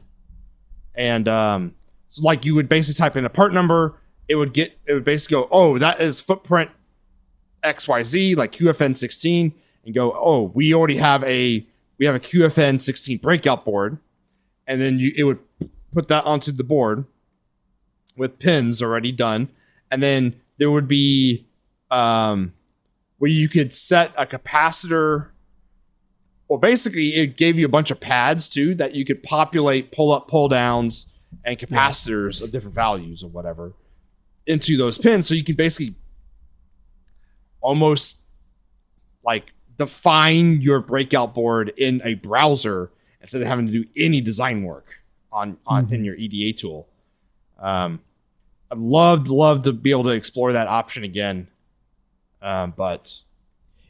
[0.95, 1.75] and um,
[2.07, 5.03] so like you would basically type in a part number, it would get it would
[5.03, 6.71] basically go, oh, that is footprint
[7.63, 9.53] XYZ, like QFN 16,
[9.87, 11.65] and go, oh, we already have a
[11.97, 13.97] we have a QFN 16 breakout board,
[14.67, 15.39] and then you it would
[15.93, 17.05] put that onto the board
[18.15, 19.49] with pins already done,
[19.89, 21.47] and then there would be
[21.89, 22.53] um
[23.17, 25.29] where you could set a capacitor.
[26.49, 30.11] Well basically it gave you a bunch of pads too that you could populate pull
[30.11, 33.73] up pull downs and capacitors of different values or whatever
[34.45, 35.27] into those pins.
[35.27, 35.95] So you can basically
[37.61, 38.19] almost
[39.25, 44.63] like define your breakout board in a browser instead of having to do any design
[44.63, 46.87] work on on in your EDA tool.
[47.59, 47.99] Um,
[48.71, 51.47] I'd love love to be able to explore that option again,
[52.41, 53.15] um, but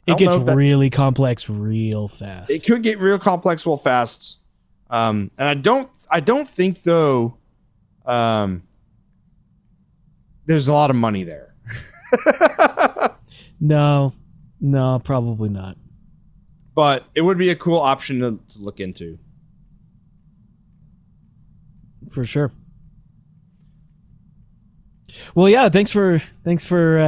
[0.06, 2.50] It gets that- really complex real fast.
[2.50, 4.38] it could get real complex real fast.
[4.90, 7.36] Um, and I don't I don't think though
[8.06, 8.62] um,
[10.46, 11.54] there's a lot of money there.
[13.60, 14.14] no,
[14.60, 15.76] no, probably not.
[16.74, 19.18] But it would be a cool option to, look into.
[22.10, 22.52] for sure.
[25.34, 25.68] Well, yeah.
[25.68, 27.06] Thanks for thanks for uh,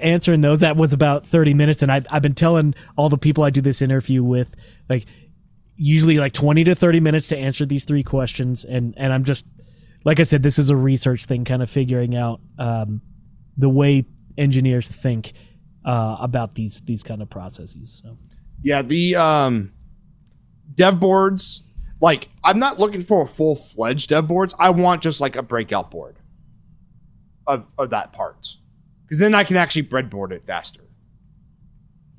[0.00, 0.60] answering those.
[0.60, 3.60] That was about thirty minutes, and I've I've been telling all the people I do
[3.60, 4.54] this interview with,
[4.88, 5.06] like,
[5.76, 9.46] usually like twenty to thirty minutes to answer these three questions, and and I'm just,
[10.04, 13.00] like I said, this is a research thing, kind of figuring out um,
[13.56, 14.04] the way
[14.38, 15.32] engineers think
[15.86, 18.02] uh, about these these kind of processes.
[18.04, 18.18] So.
[18.62, 19.72] Yeah, the um,
[20.74, 21.62] dev boards.
[21.98, 24.54] Like, I'm not looking for a full fledged dev boards.
[24.60, 26.16] I want just like a breakout board
[27.46, 28.48] of of that part,
[29.04, 30.82] because then I can actually breadboard it faster.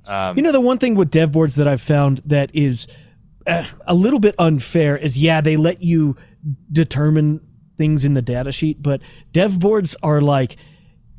[0.08, 2.88] Um, You know, the one thing with dev boards that I've found that is
[3.46, 6.16] uh, a little bit unfair is yeah, they let you
[6.72, 7.46] determine
[7.78, 9.02] things in the data sheet, but
[9.32, 10.56] dev boards are like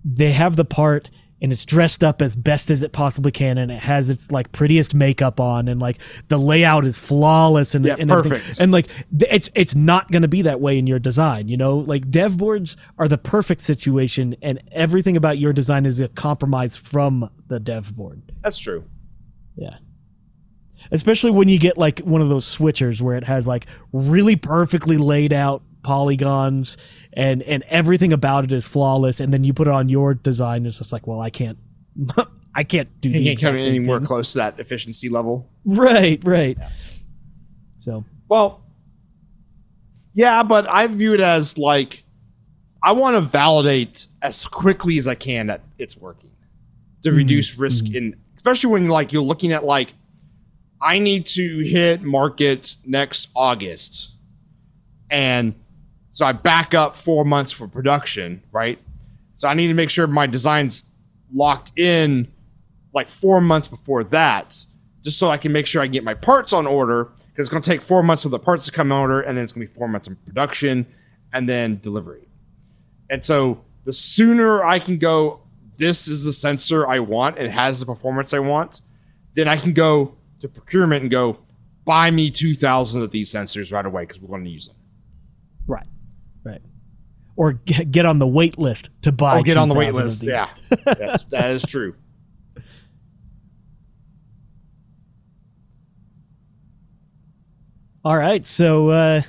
[0.04, 3.70] they have the part and it's dressed up as best as it possibly can and
[3.70, 5.98] it has its like prettiest makeup on and like
[6.28, 8.38] the layout is flawless and, Yeah, and everything.
[8.40, 8.60] perfect.
[8.60, 8.88] and like
[9.20, 12.36] it's it's not going to be that way in your design you know like dev
[12.38, 17.60] boards are the perfect situation and everything about your design is a compromise from the
[17.60, 18.84] dev board that's true.
[19.56, 19.76] yeah.
[20.92, 24.96] Especially when you get like one of those switchers where it has like really perfectly
[24.96, 26.76] laid out polygons
[27.12, 30.66] and and everything about it is flawless and then you put it on your design
[30.66, 31.58] it's just like well I can't
[32.54, 34.06] I can't do the You can't come exact same anywhere thing.
[34.06, 35.48] close to that efficiency level.
[35.64, 36.58] Right, right.
[37.76, 38.62] So Well,
[40.12, 42.02] yeah, but I view it as like
[42.82, 46.32] I want to validate as quickly as I can that it's working
[47.02, 47.94] to mm, reduce risk mm.
[47.94, 49.94] in, especially when like you're looking at like
[50.80, 54.14] I need to hit market next August,
[55.10, 55.54] and
[56.18, 58.80] so I back up four months for production, right?
[59.36, 60.82] So I need to make sure my design's
[61.32, 62.26] locked in
[62.92, 64.66] like four months before that,
[65.04, 67.04] just so I can make sure I can get my parts on order.
[67.04, 69.38] Because it's going to take four months for the parts to come in order, and
[69.38, 70.88] then it's going to be four months in production,
[71.32, 72.26] and then delivery.
[73.08, 75.42] And so the sooner I can go,
[75.76, 78.80] this is the sensor I want, it has the performance I want,
[79.34, 81.38] then I can go to procurement and go,
[81.84, 84.76] buy me 2,000 of these sensors right away because we're going to use them.
[85.68, 85.86] right.
[86.44, 86.62] Right.
[87.36, 90.22] Or get, get on the wait list to buy I'll get on the wait list.
[90.22, 90.48] Yeah,
[90.84, 91.94] That's, that is true.
[98.04, 99.22] All right, so uh,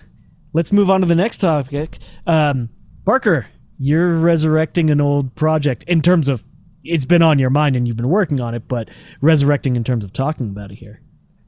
[0.53, 1.97] let's move on to the next topic.
[2.25, 2.69] Um,
[3.05, 3.47] Parker,
[3.77, 6.45] you're resurrecting an old project in terms of
[6.83, 8.89] it's been on your mind and you've been working on it, but
[9.21, 11.01] resurrecting in terms of talking about it here.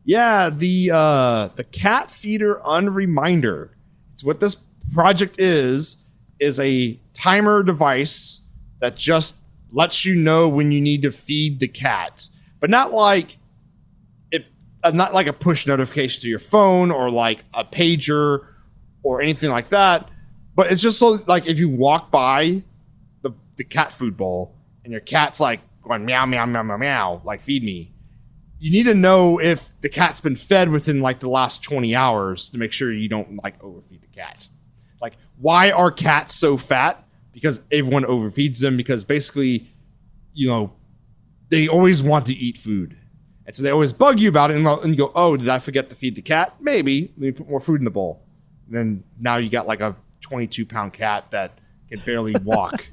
[0.03, 3.77] Yeah, the uh the cat feeder unreminder.
[4.13, 4.55] It's what this
[4.93, 5.97] project is
[6.39, 8.41] is a timer device
[8.79, 9.35] that just
[9.71, 12.27] lets you know when you need to feed the cat,
[12.59, 13.37] but not like
[14.31, 14.45] it
[14.83, 18.45] uh, not like a push notification to your phone or like a pager
[19.03, 20.09] or anything like that,
[20.55, 22.63] but it's just so like if you walk by
[23.21, 27.21] the the cat food bowl and your cat's like going meow meow meow meow meow
[27.23, 27.91] like feed me
[28.61, 32.47] you need to know if the cat's been fed within like the last 20 hours
[32.49, 34.49] to make sure you don't like overfeed the cat.
[35.01, 37.03] Like, why are cats so fat?
[37.33, 39.67] Because everyone overfeeds them because basically,
[40.33, 40.73] you know,
[41.49, 42.97] they always want to eat food.
[43.45, 45.59] And so they always bug you about it and, and you go, oh, did I
[45.59, 46.55] forget to feed the cat?
[46.61, 47.13] Maybe.
[47.17, 48.23] Let me put more food in the bowl.
[48.67, 51.57] And then now you got like a 22 pound cat that
[51.89, 52.85] can barely walk.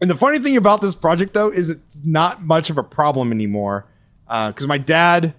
[0.00, 3.30] and the funny thing about this project though is it's not much of a problem
[3.30, 3.86] anymore
[4.26, 5.34] because uh, my dad,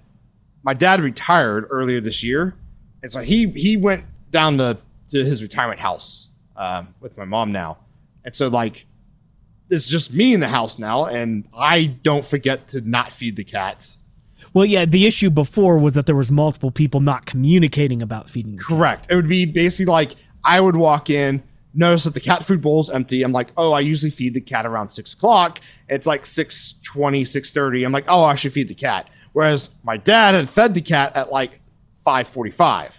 [0.64, 2.56] my dad retired earlier this year,
[3.02, 4.78] and so he he went down to
[5.10, 7.78] to his retirement house um, with my mom now,
[8.24, 8.86] and so like
[9.70, 13.44] it's just me in the house now, and I don't forget to not feed the
[13.44, 14.00] cats.
[14.54, 18.58] Well, yeah, the issue before was that there was multiple people not communicating about feeding.
[18.58, 19.08] Correct.
[19.10, 21.42] It would be basically like I would walk in,
[21.74, 23.24] notice that the cat food bowl is empty.
[23.24, 25.60] I'm like, oh, I usually feed the cat around six o'clock.
[25.88, 27.86] It's like 6.20, 6.30.
[27.86, 29.10] I'm like, oh, I should feed the cat.
[29.32, 31.62] Whereas my dad had fed the cat at like
[32.06, 32.92] 5.45.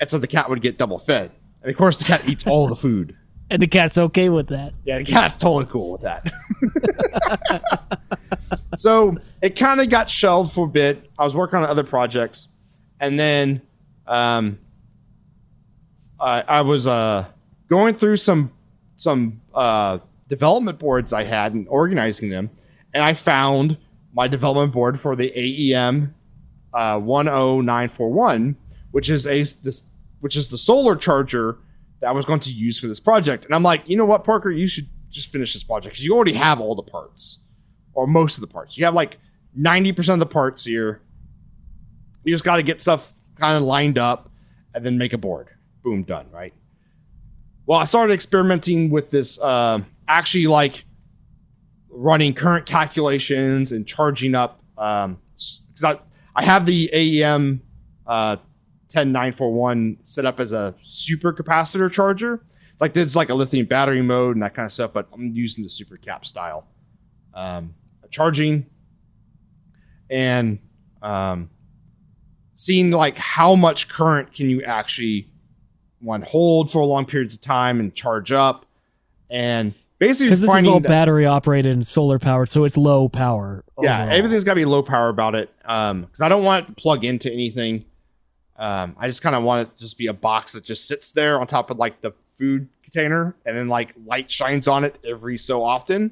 [0.00, 1.30] And so the cat would get double fed.
[1.62, 3.16] And of course, the cat eats all the food.
[3.50, 4.72] And the cat's okay with that.
[4.82, 6.32] Yeah, the cat's totally cool with that.
[8.76, 11.10] so it kind of got shelved for a bit.
[11.18, 12.48] I was working on other projects.
[12.98, 13.60] And then
[14.06, 14.58] um,
[16.18, 17.26] I, I was uh,
[17.68, 18.52] going through some
[18.96, 19.98] some uh,
[20.28, 22.50] development boards I had and organizing them,
[22.94, 23.76] and I found
[24.12, 26.14] my development board for the AEM
[26.74, 28.56] uh, 10941,
[28.90, 29.84] which is a this,
[30.20, 31.58] which is the solar charger
[32.00, 33.44] that I was going to use for this project.
[33.44, 36.14] And I'm like, you know what, Parker, you should just finish this project because you
[36.14, 37.40] already have all the parts
[37.94, 38.76] or most of the parts.
[38.76, 39.18] You have like
[39.58, 41.02] 90% of the parts here.
[42.24, 44.30] You just got to get stuff kind of lined up
[44.74, 45.48] and then make a board.
[45.82, 46.54] Boom, done, right?
[47.66, 50.84] Well, I started experimenting with this, uh, actually like
[51.90, 54.62] running current calculations and charging up.
[54.78, 55.98] Um, because I,
[56.34, 57.60] I have the AEM
[58.06, 58.36] uh,
[58.88, 62.42] 10941 set up as a super capacitor charger.
[62.80, 65.62] Like there's like a lithium battery mode and that kind of stuff, but I'm using
[65.62, 66.66] the super cap style
[67.34, 67.74] um,
[68.10, 68.66] charging
[70.10, 70.58] and
[71.00, 71.50] um,
[72.54, 75.28] seeing like how much current can you actually
[76.00, 78.66] one hold for long periods of time and charge up
[79.30, 83.64] and basically because this is all battery operated and solar powered so it's low power
[83.80, 84.18] yeah overall.
[84.18, 86.74] everything's got to be low power about it um because i don't want it to
[86.74, 87.84] plug into anything
[88.56, 91.12] um i just kind of want it to just be a box that just sits
[91.12, 94.98] there on top of like the food container and then like light shines on it
[95.06, 96.10] every so often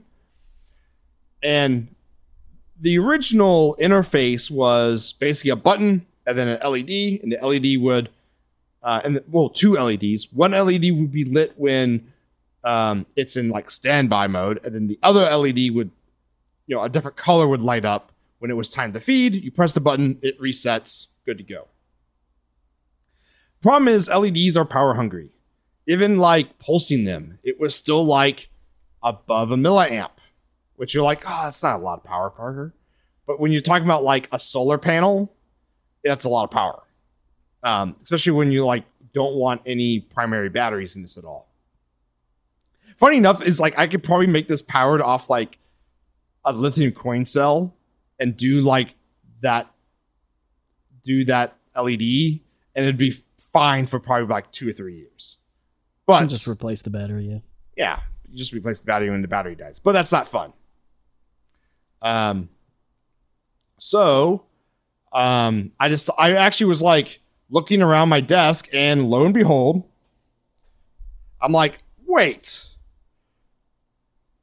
[1.42, 1.94] and
[2.80, 6.88] the original interface was basically a button and then an led
[7.22, 8.08] and the led would
[8.82, 10.32] uh, and the, well, two LEDs.
[10.32, 12.10] One LED would be lit when
[12.64, 15.90] um, it's in like standby mode, and then the other LED would,
[16.66, 19.34] you know, a different color would light up when it was time to feed.
[19.34, 21.68] You press the button, it resets, good to go.
[23.62, 25.30] Problem is, LEDs are power hungry.
[25.86, 28.48] Even like pulsing them, it was still like
[29.02, 30.10] above a milliamp,
[30.76, 32.74] which you're like, oh, that's not a lot of power, Parker.
[33.26, 35.34] But when you're talking about like a solar panel,
[36.02, 36.82] that's a lot of power
[37.62, 41.48] um, especially when you like don't want any primary batteries in this at all.
[43.00, 45.58] Funny enough, is like I could probably make this powered off like
[46.44, 47.74] a lithium coin cell
[48.18, 48.94] and do like
[49.40, 49.72] that,
[51.02, 52.02] do that LED,
[52.74, 55.38] and it'd be fine for probably like two or three years.
[56.06, 57.38] But just replace the battery, yeah.
[57.74, 59.80] Yeah, you just replace the battery when the battery dies.
[59.80, 60.52] But that's not fun.
[62.02, 62.50] Um.
[63.78, 64.44] So,
[65.10, 69.84] um, I just I actually was like, looking around my desk, and lo and behold,
[71.40, 72.66] I'm like, wait.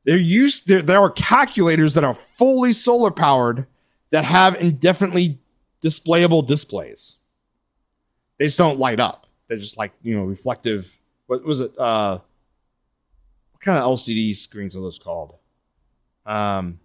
[0.08, 3.68] There used there, there are calculators that are fully solar powered
[4.10, 5.38] that have indefinitely
[5.84, 7.18] displayable displays.
[8.40, 9.28] They just don't light up.
[9.48, 10.98] They're just like, you know, reflective.
[11.28, 11.78] What was it?
[11.78, 12.20] Uh
[13.52, 15.36] what kind of LCD screens are those called?
[16.26, 16.80] Um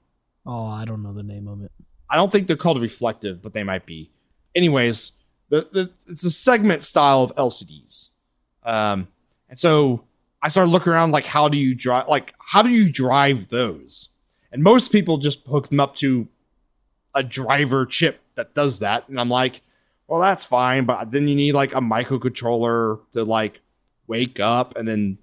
[0.45, 1.71] Oh, I don't know the name of it.
[2.11, 4.11] I don't think they're called reflective, but they might be.
[4.57, 5.13] Anyways,
[5.49, 8.09] the, the, it's a segment style of LCDs.
[8.65, 9.07] Um,
[9.49, 10.03] and so
[10.43, 14.09] I started looking around like how do you drive like how do you drive those?
[14.51, 16.29] And most people just hook them up to
[17.15, 19.09] a driver chip that does that.
[19.09, 19.61] And I'm like,
[20.07, 23.61] well, that's fine, but then you need like a microcontroller to like
[24.07, 25.19] wake up and then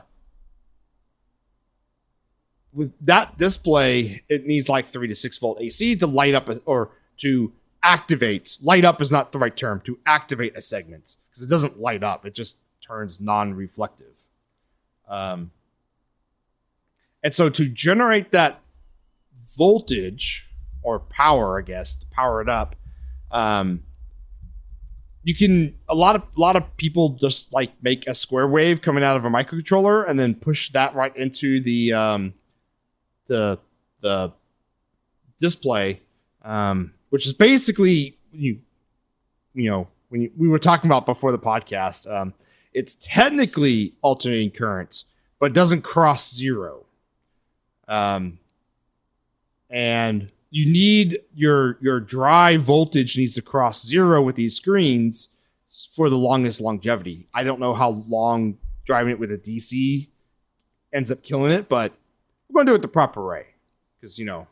[2.72, 6.90] with that display, it needs like three to six volt AC to light up or
[7.18, 7.52] to
[7.82, 8.58] activate.
[8.62, 12.02] Light up is not the right term to activate a segment because it doesn't light
[12.02, 14.14] up; it just turns non-reflective.
[15.08, 15.50] Um,
[17.22, 18.60] and so to generate that
[19.56, 20.48] voltage
[20.82, 22.76] or power, I guess, to power it up,
[23.30, 23.82] um,
[25.28, 28.80] you can a lot of a lot of people just like make a square wave
[28.80, 32.32] coming out of a microcontroller and then push that right into the um,
[33.26, 33.58] the
[34.00, 34.32] the
[35.38, 36.00] display,
[36.44, 38.58] um, which is basically you
[39.52, 42.10] you know when you, we were talking about before the podcast.
[42.10, 42.32] Um,
[42.72, 45.04] it's technically alternating currents,
[45.38, 46.86] but doesn't cross zero.
[47.86, 48.38] Um,
[49.68, 55.28] and you need your your drive voltage needs to cross zero with these screens
[55.94, 57.28] for the longest longevity.
[57.34, 60.08] I don't know how long driving it with a DC
[60.92, 61.92] ends up killing it, but
[62.48, 63.46] we're going to do it the proper way
[64.00, 64.46] because you know,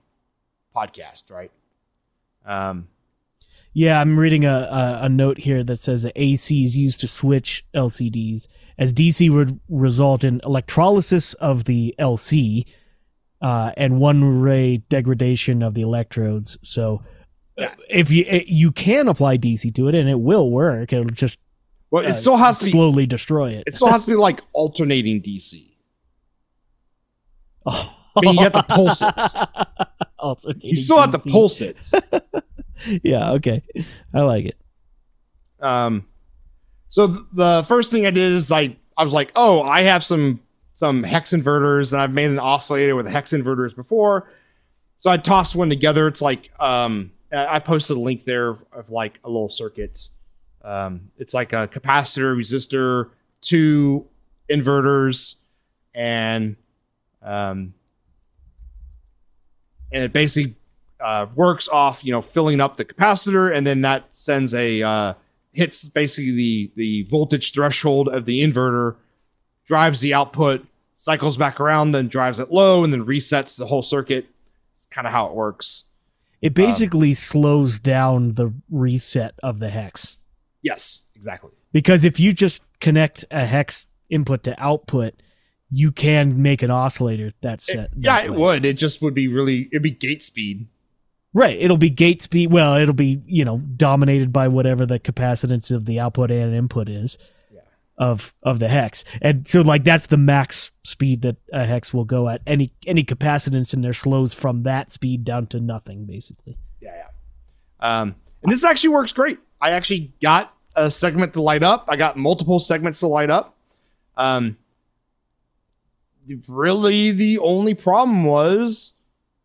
[0.74, 1.50] podcast, right?
[2.44, 2.88] Um,
[3.72, 7.64] yeah, I'm reading a, a, a, note here that says AC is used to switch
[7.74, 8.46] LCDs,
[8.78, 12.72] as DC would result in electrolysis of the LC
[13.40, 16.58] uh, and one ray degradation of the electrodes.
[16.62, 17.02] So,
[17.56, 17.74] yeah.
[17.88, 21.40] if you you can apply DC to it, and it will work, it'll just
[21.90, 23.64] well, it uh, still has to slowly be, destroy it.
[23.66, 25.70] It still has to be like alternating DC.
[27.64, 27.92] Oh.
[28.16, 29.14] I mean, you have to pulse it.
[30.18, 31.00] Alternating you still DC.
[31.00, 31.90] have to pulse it.
[33.02, 33.32] yeah.
[33.32, 33.62] Okay.
[34.14, 34.56] I like it.
[35.60, 36.06] Um.
[36.88, 40.02] So th- the first thing I did is I I was like, oh, I have
[40.02, 40.40] some
[40.76, 44.30] some hex inverters, and I've made an oscillator with hex inverters before.
[44.98, 46.06] So I tossed one together.
[46.06, 50.10] It's like um, I posted a link there of, like a little circuit.
[50.62, 53.08] Um, it's like a capacitor, resistor,
[53.40, 54.06] two
[54.50, 55.36] inverters,
[55.94, 56.56] and
[57.22, 57.72] um,
[59.90, 60.56] and it basically
[61.00, 65.14] uh, works off you know filling up the capacitor, and then that sends a uh,
[65.54, 68.96] hits basically the the voltage threshold of the inverter,
[69.66, 73.82] drives the output, cycles back around, then drives it low, and then resets the whole
[73.82, 74.26] circuit.
[74.72, 75.84] It's kind of how it works.
[76.42, 80.16] It basically um, slows down the reset of the hex.
[80.62, 81.52] Yes, exactly.
[81.72, 85.14] Because if you just connect a hex input to output,
[85.70, 87.86] you can make an oscillator that set.
[87.86, 88.64] It, yeah, it would.
[88.64, 89.68] It just would be really.
[89.72, 90.68] It'd be gate speed.
[91.32, 91.58] Right.
[91.58, 92.52] It'll be gate speed.
[92.52, 96.88] Well, it'll be you know dominated by whatever the capacitance of the output and input
[96.88, 97.18] is.
[97.98, 102.04] Of of the hex, and so like that's the max speed that a hex will
[102.04, 102.42] go at.
[102.46, 106.58] Any any capacitance in there slows from that speed down to nothing, basically.
[106.78, 108.00] Yeah, yeah.
[108.00, 109.38] Um, and this actually works great.
[109.62, 111.86] I actually got a segment to light up.
[111.88, 113.56] I got multiple segments to light up.
[114.16, 114.58] Um,
[116.48, 118.94] really the only problem was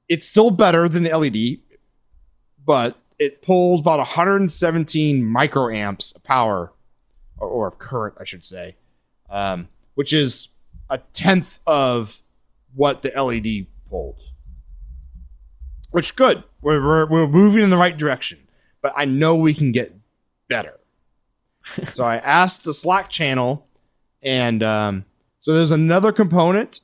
[0.09, 1.59] it's still better than the LED,
[2.65, 6.73] but it pulls about 117 microamps of power
[7.41, 8.75] or, or of current, I should say,
[9.29, 10.49] um, which is
[10.89, 12.21] a tenth of
[12.73, 14.19] what the LED pulled.
[15.91, 16.43] Which good.
[16.61, 18.39] We're, we're, we're moving in the right direction,
[18.81, 19.93] but I know we can get
[20.47, 20.79] better.
[21.91, 23.67] so I asked the Slack channel,
[24.21, 25.05] and um,
[25.41, 26.79] so there's another component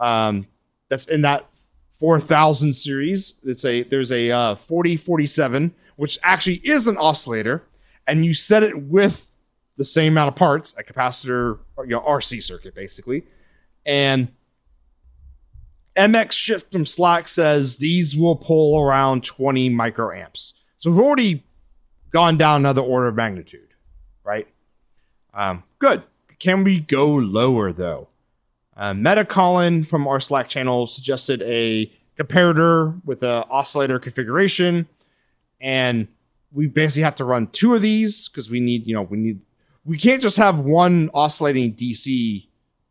[0.00, 0.46] um,
[0.88, 1.46] that's in that
[1.92, 3.34] 4000 series.
[3.42, 7.64] It's a there's a uh, 4047 which actually is an oscillator,
[8.06, 9.27] and you set it with
[9.78, 13.24] the same amount of parts, a capacitor, or, you know, RC circuit basically,
[13.86, 14.28] and
[15.96, 20.52] mxshift from Slack says these will pull around 20 microamps.
[20.78, 21.44] So we've already
[22.10, 23.74] gone down another order of magnitude,
[24.22, 24.46] right?
[25.32, 26.02] Um, good.
[26.38, 28.08] Can we go lower though?
[28.76, 34.88] Uh, metacollin from our Slack channel suggested a comparator with an oscillator configuration,
[35.60, 36.06] and
[36.52, 39.40] we basically have to run two of these because we need, you know, we need,
[39.84, 42.46] we can't just have one oscillating DC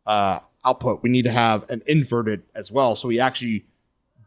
[0.06, 1.02] uh, output.
[1.02, 2.96] We need to have an inverted as well.
[2.96, 3.66] So we actually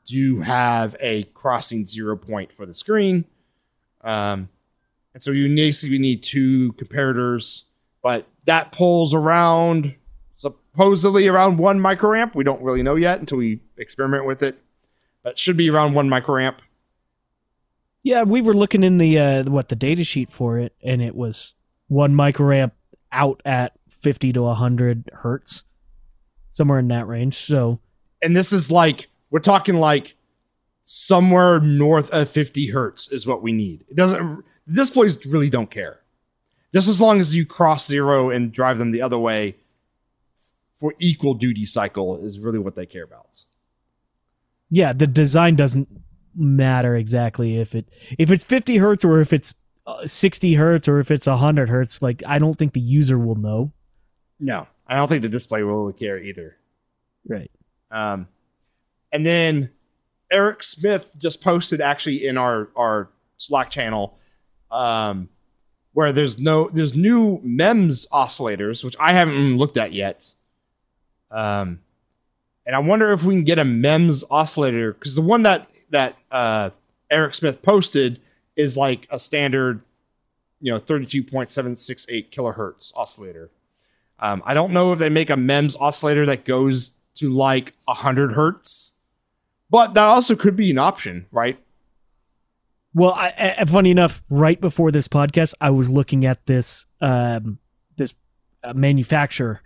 [0.05, 3.26] do have a crossing zero point for the screen.
[4.01, 4.49] Um,
[5.14, 7.64] and so you basically need two comparators,
[8.01, 9.95] but that pulls around
[10.36, 12.36] supposedly around one microamp.
[12.36, 14.57] We don't really know yet until we experiment with it,
[15.24, 16.57] but it should be around one microamp.
[18.03, 21.16] Yeah, we were looking in the uh, what the data sheet for it, and it
[21.16, 21.55] was
[21.91, 22.71] one microamp
[23.11, 25.65] out at fifty to hundred hertz,
[26.49, 27.35] somewhere in that range.
[27.35, 27.79] So,
[28.21, 30.15] And this is like we're talking like
[30.83, 33.83] somewhere north of 50 hertz is what we need.
[33.89, 35.99] It doesn't displays really don't care.
[36.73, 39.57] Just as long as you cross zero and drive them the other way
[40.73, 43.45] for equal duty cycle is really what they care about.
[44.69, 45.89] yeah, the design doesn't
[46.33, 47.85] matter exactly if it
[48.17, 49.53] if it's fifty hertz or if it's
[49.86, 52.01] uh, sixty hertz or if it's hundred hertz.
[52.01, 53.71] Like, I don't think the user will know.
[54.39, 56.57] No, I don't think the display will care either.
[57.27, 57.51] Right.
[57.91, 58.27] Um,
[59.11, 59.71] and then
[60.32, 64.17] Eric Smith just posted actually in our our Slack channel,
[64.71, 65.29] um,
[65.93, 70.34] where there's no there's new MEMS oscillators which I haven't looked at yet.
[71.29, 71.82] Um,
[72.65, 76.17] and I wonder if we can get a MEMS oscillator because the one that that
[76.32, 76.69] uh,
[77.09, 78.21] Eric Smith posted
[78.56, 79.82] is like a standard,
[80.60, 83.49] you know, thirty two point seven six eight kilohertz oscillator.
[84.20, 88.34] Um, I don't know if they make a MEMS oscillator that goes to like 100
[88.34, 88.93] hertz,
[89.70, 91.60] but that also could be an option, right?
[92.93, 97.58] Well, I, I, funny enough, right before this podcast, I was looking at this um,
[97.95, 98.14] this
[98.64, 99.62] uh, manufacturer.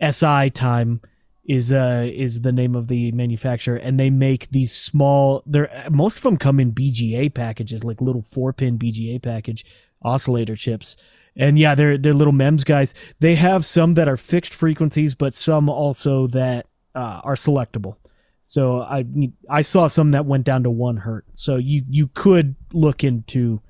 [0.00, 1.00] SiTime
[1.44, 5.42] is uh is the name of the manufacturer, and they make these small.
[5.46, 9.64] They're most of them come in BGA packages, like little four pin BGA package
[10.02, 10.96] oscillator chips.
[11.36, 12.94] And yeah, they're they're little MEMS guys.
[13.20, 17.96] They have some that are fixed frequencies, but some also that uh, are selectable.
[18.42, 19.04] So I
[19.48, 21.42] I saw some that went down to one hertz.
[21.42, 23.60] So you you could look into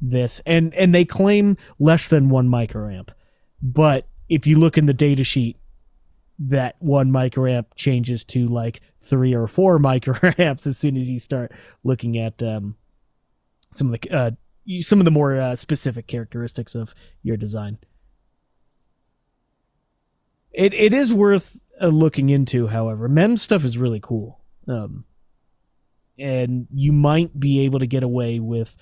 [0.00, 3.10] this, and and they claim less than one microamp,
[3.62, 5.56] but if you look in the data sheet,
[6.40, 11.52] that one microamp changes to like three or four microamps as soon as you start
[11.84, 12.76] looking at um,
[13.70, 14.30] some of the uh,
[14.78, 17.78] some of the more uh, specific characteristics of your design.
[20.52, 23.08] It it is worth uh, looking into, however.
[23.08, 25.04] MEMS stuff is really cool, um,
[26.18, 28.76] and you might be able to get away with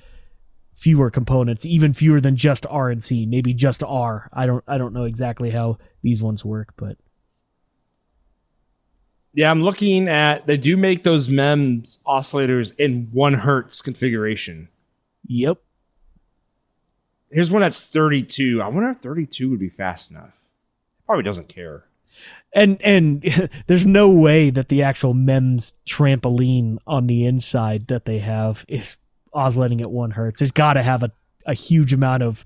[0.75, 4.31] fewer components, even fewer than just R and C, maybe just R.
[4.33, 6.97] I don't I don't know exactly how these ones work, but
[9.35, 14.69] Yeah, I'm looking at they do make those MEMS oscillators in one hertz configuration.
[15.27, 15.59] yep.
[17.31, 18.63] Here's one that's 32.
[18.63, 20.45] I wonder if 32 would be fast enough.
[21.05, 21.85] Probably doesn't care.
[22.55, 23.23] And and
[23.67, 28.99] there's no way that the actual MEMS trampoline on the inside that they have is
[29.33, 30.41] oscillating at one hertz.
[30.41, 31.13] It's got to have a,
[31.47, 32.45] a huge amount of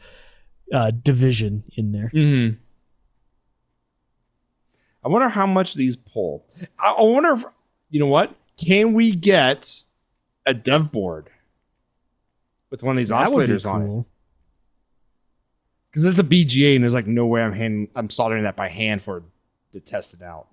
[0.72, 2.10] uh, division in there.
[2.14, 2.58] Mm-hmm.
[5.04, 6.46] I wonder how much these pull.
[6.78, 7.44] I, I wonder if
[7.90, 8.34] you know what?
[8.56, 9.82] Can we get
[10.46, 11.28] a dev board
[12.70, 14.04] with one of these That oscillators on it?
[15.90, 18.68] Because it's a BGA, and there's like no way I'm hand I'm soldering that by
[18.68, 19.24] hand for
[19.72, 20.48] to test it out.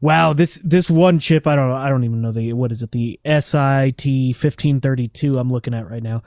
[0.00, 2.82] Wow, this this one chip, I don't know, I don't even know the what is
[2.82, 6.22] it, the SIT fifteen thirty two I'm looking at right now.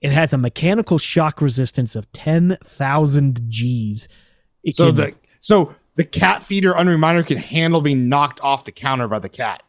[0.00, 4.08] It has a mechanical shock resistance of ten thousand G's.
[4.62, 8.70] It So can- the so the cat feeder unreminder can handle being knocked off the
[8.72, 9.62] counter by the cat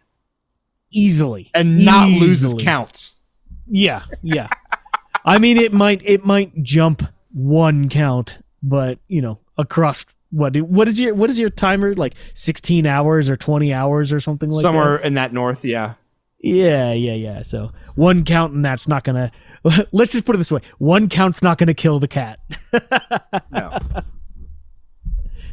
[0.91, 2.63] easily and not lose its Easily.
[2.63, 3.15] counts.
[3.67, 4.47] Yeah, yeah.
[5.25, 7.01] I mean, it might it might jump
[7.33, 12.13] one count, but you know, across what what is your what is your timer like?
[12.33, 15.05] Sixteen hours or twenty hours or something like Somewhere that.
[15.05, 15.95] in that north, yeah.
[16.41, 17.41] Yeah, yeah, yeah.
[17.41, 19.31] So one count and that's not gonna.
[19.91, 22.39] Let's just put it this way: one count's not gonna kill the cat.
[23.51, 23.77] No.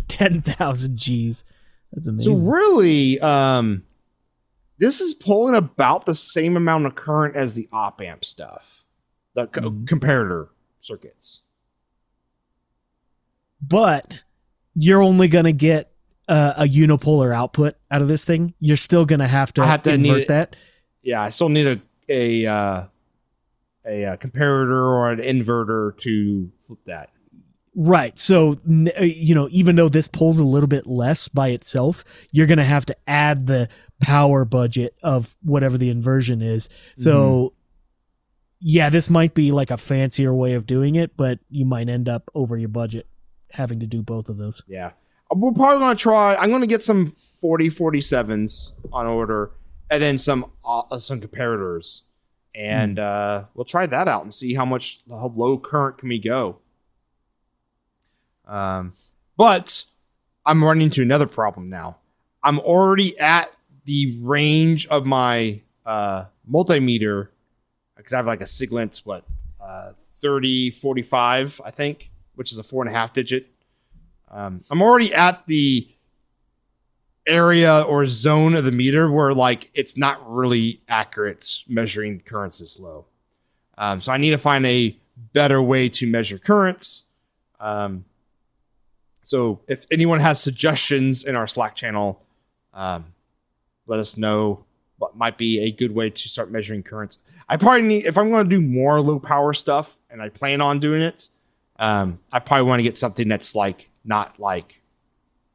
[0.09, 1.45] Ten thousand G's.
[1.93, 2.45] That's amazing.
[2.45, 3.85] So really, um,
[4.79, 8.85] this is pulling about the same amount of current as the op amp stuff,
[9.35, 9.85] the co- Mhm.
[9.87, 10.49] comparator
[10.81, 11.43] circuits.
[13.61, 14.23] but
[14.75, 15.91] you're only gonna get
[16.29, 18.53] uh, a unipolar output out of this thing.
[18.61, 20.57] You're still gonna have to, have need invert that.
[21.03, 22.85] Yeah, I still need a a uh,
[23.87, 27.11] a, uh comparator or an inverter to flip that.
[27.79, 28.19] Right.
[28.19, 28.57] So,
[28.99, 32.59] uh, you know, even though this pulls a little bit less by itself, you're going
[32.59, 33.69] to have to add the
[34.01, 36.71] power budget of whatever the inversion is.
[36.97, 37.53] So,
[38.61, 42.09] yeah, this might be like a fancier way of doing it, but you might end
[42.09, 43.07] up over your budget
[43.51, 44.63] having to do both of those.
[44.67, 44.93] Yeah,
[45.35, 46.35] we're probably gonna try.
[46.37, 49.53] I'm gonna get some 40 47s on order,
[49.91, 52.03] and then some uh, some comparators,
[52.55, 56.19] and uh, we'll try that out and see how much how low current can we
[56.19, 56.61] go.
[58.47, 58.95] Um,
[59.37, 59.85] but
[60.45, 61.99] I'm running into another problem now.
[62.43, 63.53] I'm already at
[63.85, 67.29] the range of my uh, multimeter
[67.97, 69.25] because I have like a Siglent what
[69.61, 73.49] uh, 3045 I think, which is a four and a half digit.
[74.31, 75.89] Um, I'm already at the
[77.27, 82.79] area or zone of the meter where like it's not really accurate measuring currents this
[82.79, 83.07] low.
[83.79, 84.97] Um, so I need to find a
[85.33, 87.05] better way to measure currents.
[87.59, 88.05] Um,
[89.27, 92.23] so if anyone has suggestions in our Slack channel,
[92.73, 93.07] um,
[93.89, 94.65] let us know
[94.99, 97.19] what might be a good way to start measuring currents.
[97.49, 100.61] I probably need if I'm going to do more low power stuff, and I plan
[100.61, 101.29] on doing it.
[101.79, 104.81] Um, I probably want to get something that's like not like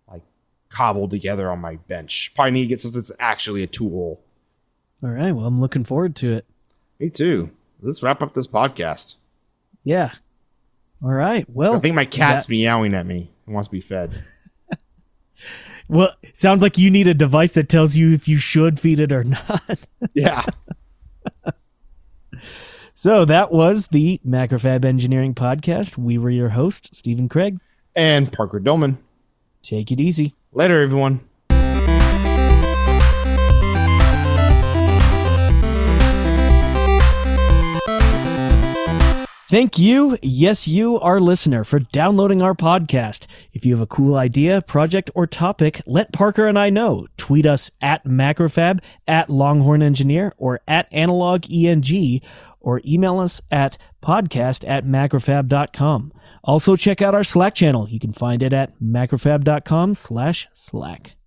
[0.05, 0.21] like
[0.67, 2.33] cobbled together on my bench.
[2.35, 4.19] Probably need to get something that's actually a tool.
[5.01, 5.31] All right.
[5.31, 6.45] Well, I'm looking forward to it.
[6.99, 7.51] Me too.
[7.81, 9.15] Let's wrap up this podcast.
[9.85, 10.11] Yeah.
[11.01, 11.49] All right.
[11.49, 13.31] Well, I think my cat's that- meowing at me.
[13.51, 14.13] It wants to be fed.
[15.89, 19.11] well, sounds like you need a device that tells you if you should feed it
[19.11, 19.61] or not.
[20.13, 20.45] yeah.
[22.93, 25.97] So that was the Macrofab Engineering Podcast.
[25.97, 27.57] We were your hosts, Stephen Craig
[27.95, 28.99] and Parker Dolman.
[29.63, 30.35] Take it easy.
[30.51, 31.21] Later, everyone.
[39.51, 43.27] Thank you, yes, you, our listener, for downloading our podcast.
[43.51, 47.07] If you have a cool idea, project, or topic, let Parker and I know.
[47.17, 48.79] Tweet us at Macrofab,
[49.09, 52.21] at Longhorn Engineer, or at Analog ENG,
[52.61, 56.13] or email us at podcast at macrofab.com.
[56.45, 57.89] Also check out our Slack channel.
[57.89, 61.17] You can find it at macrofab.com slash Slack.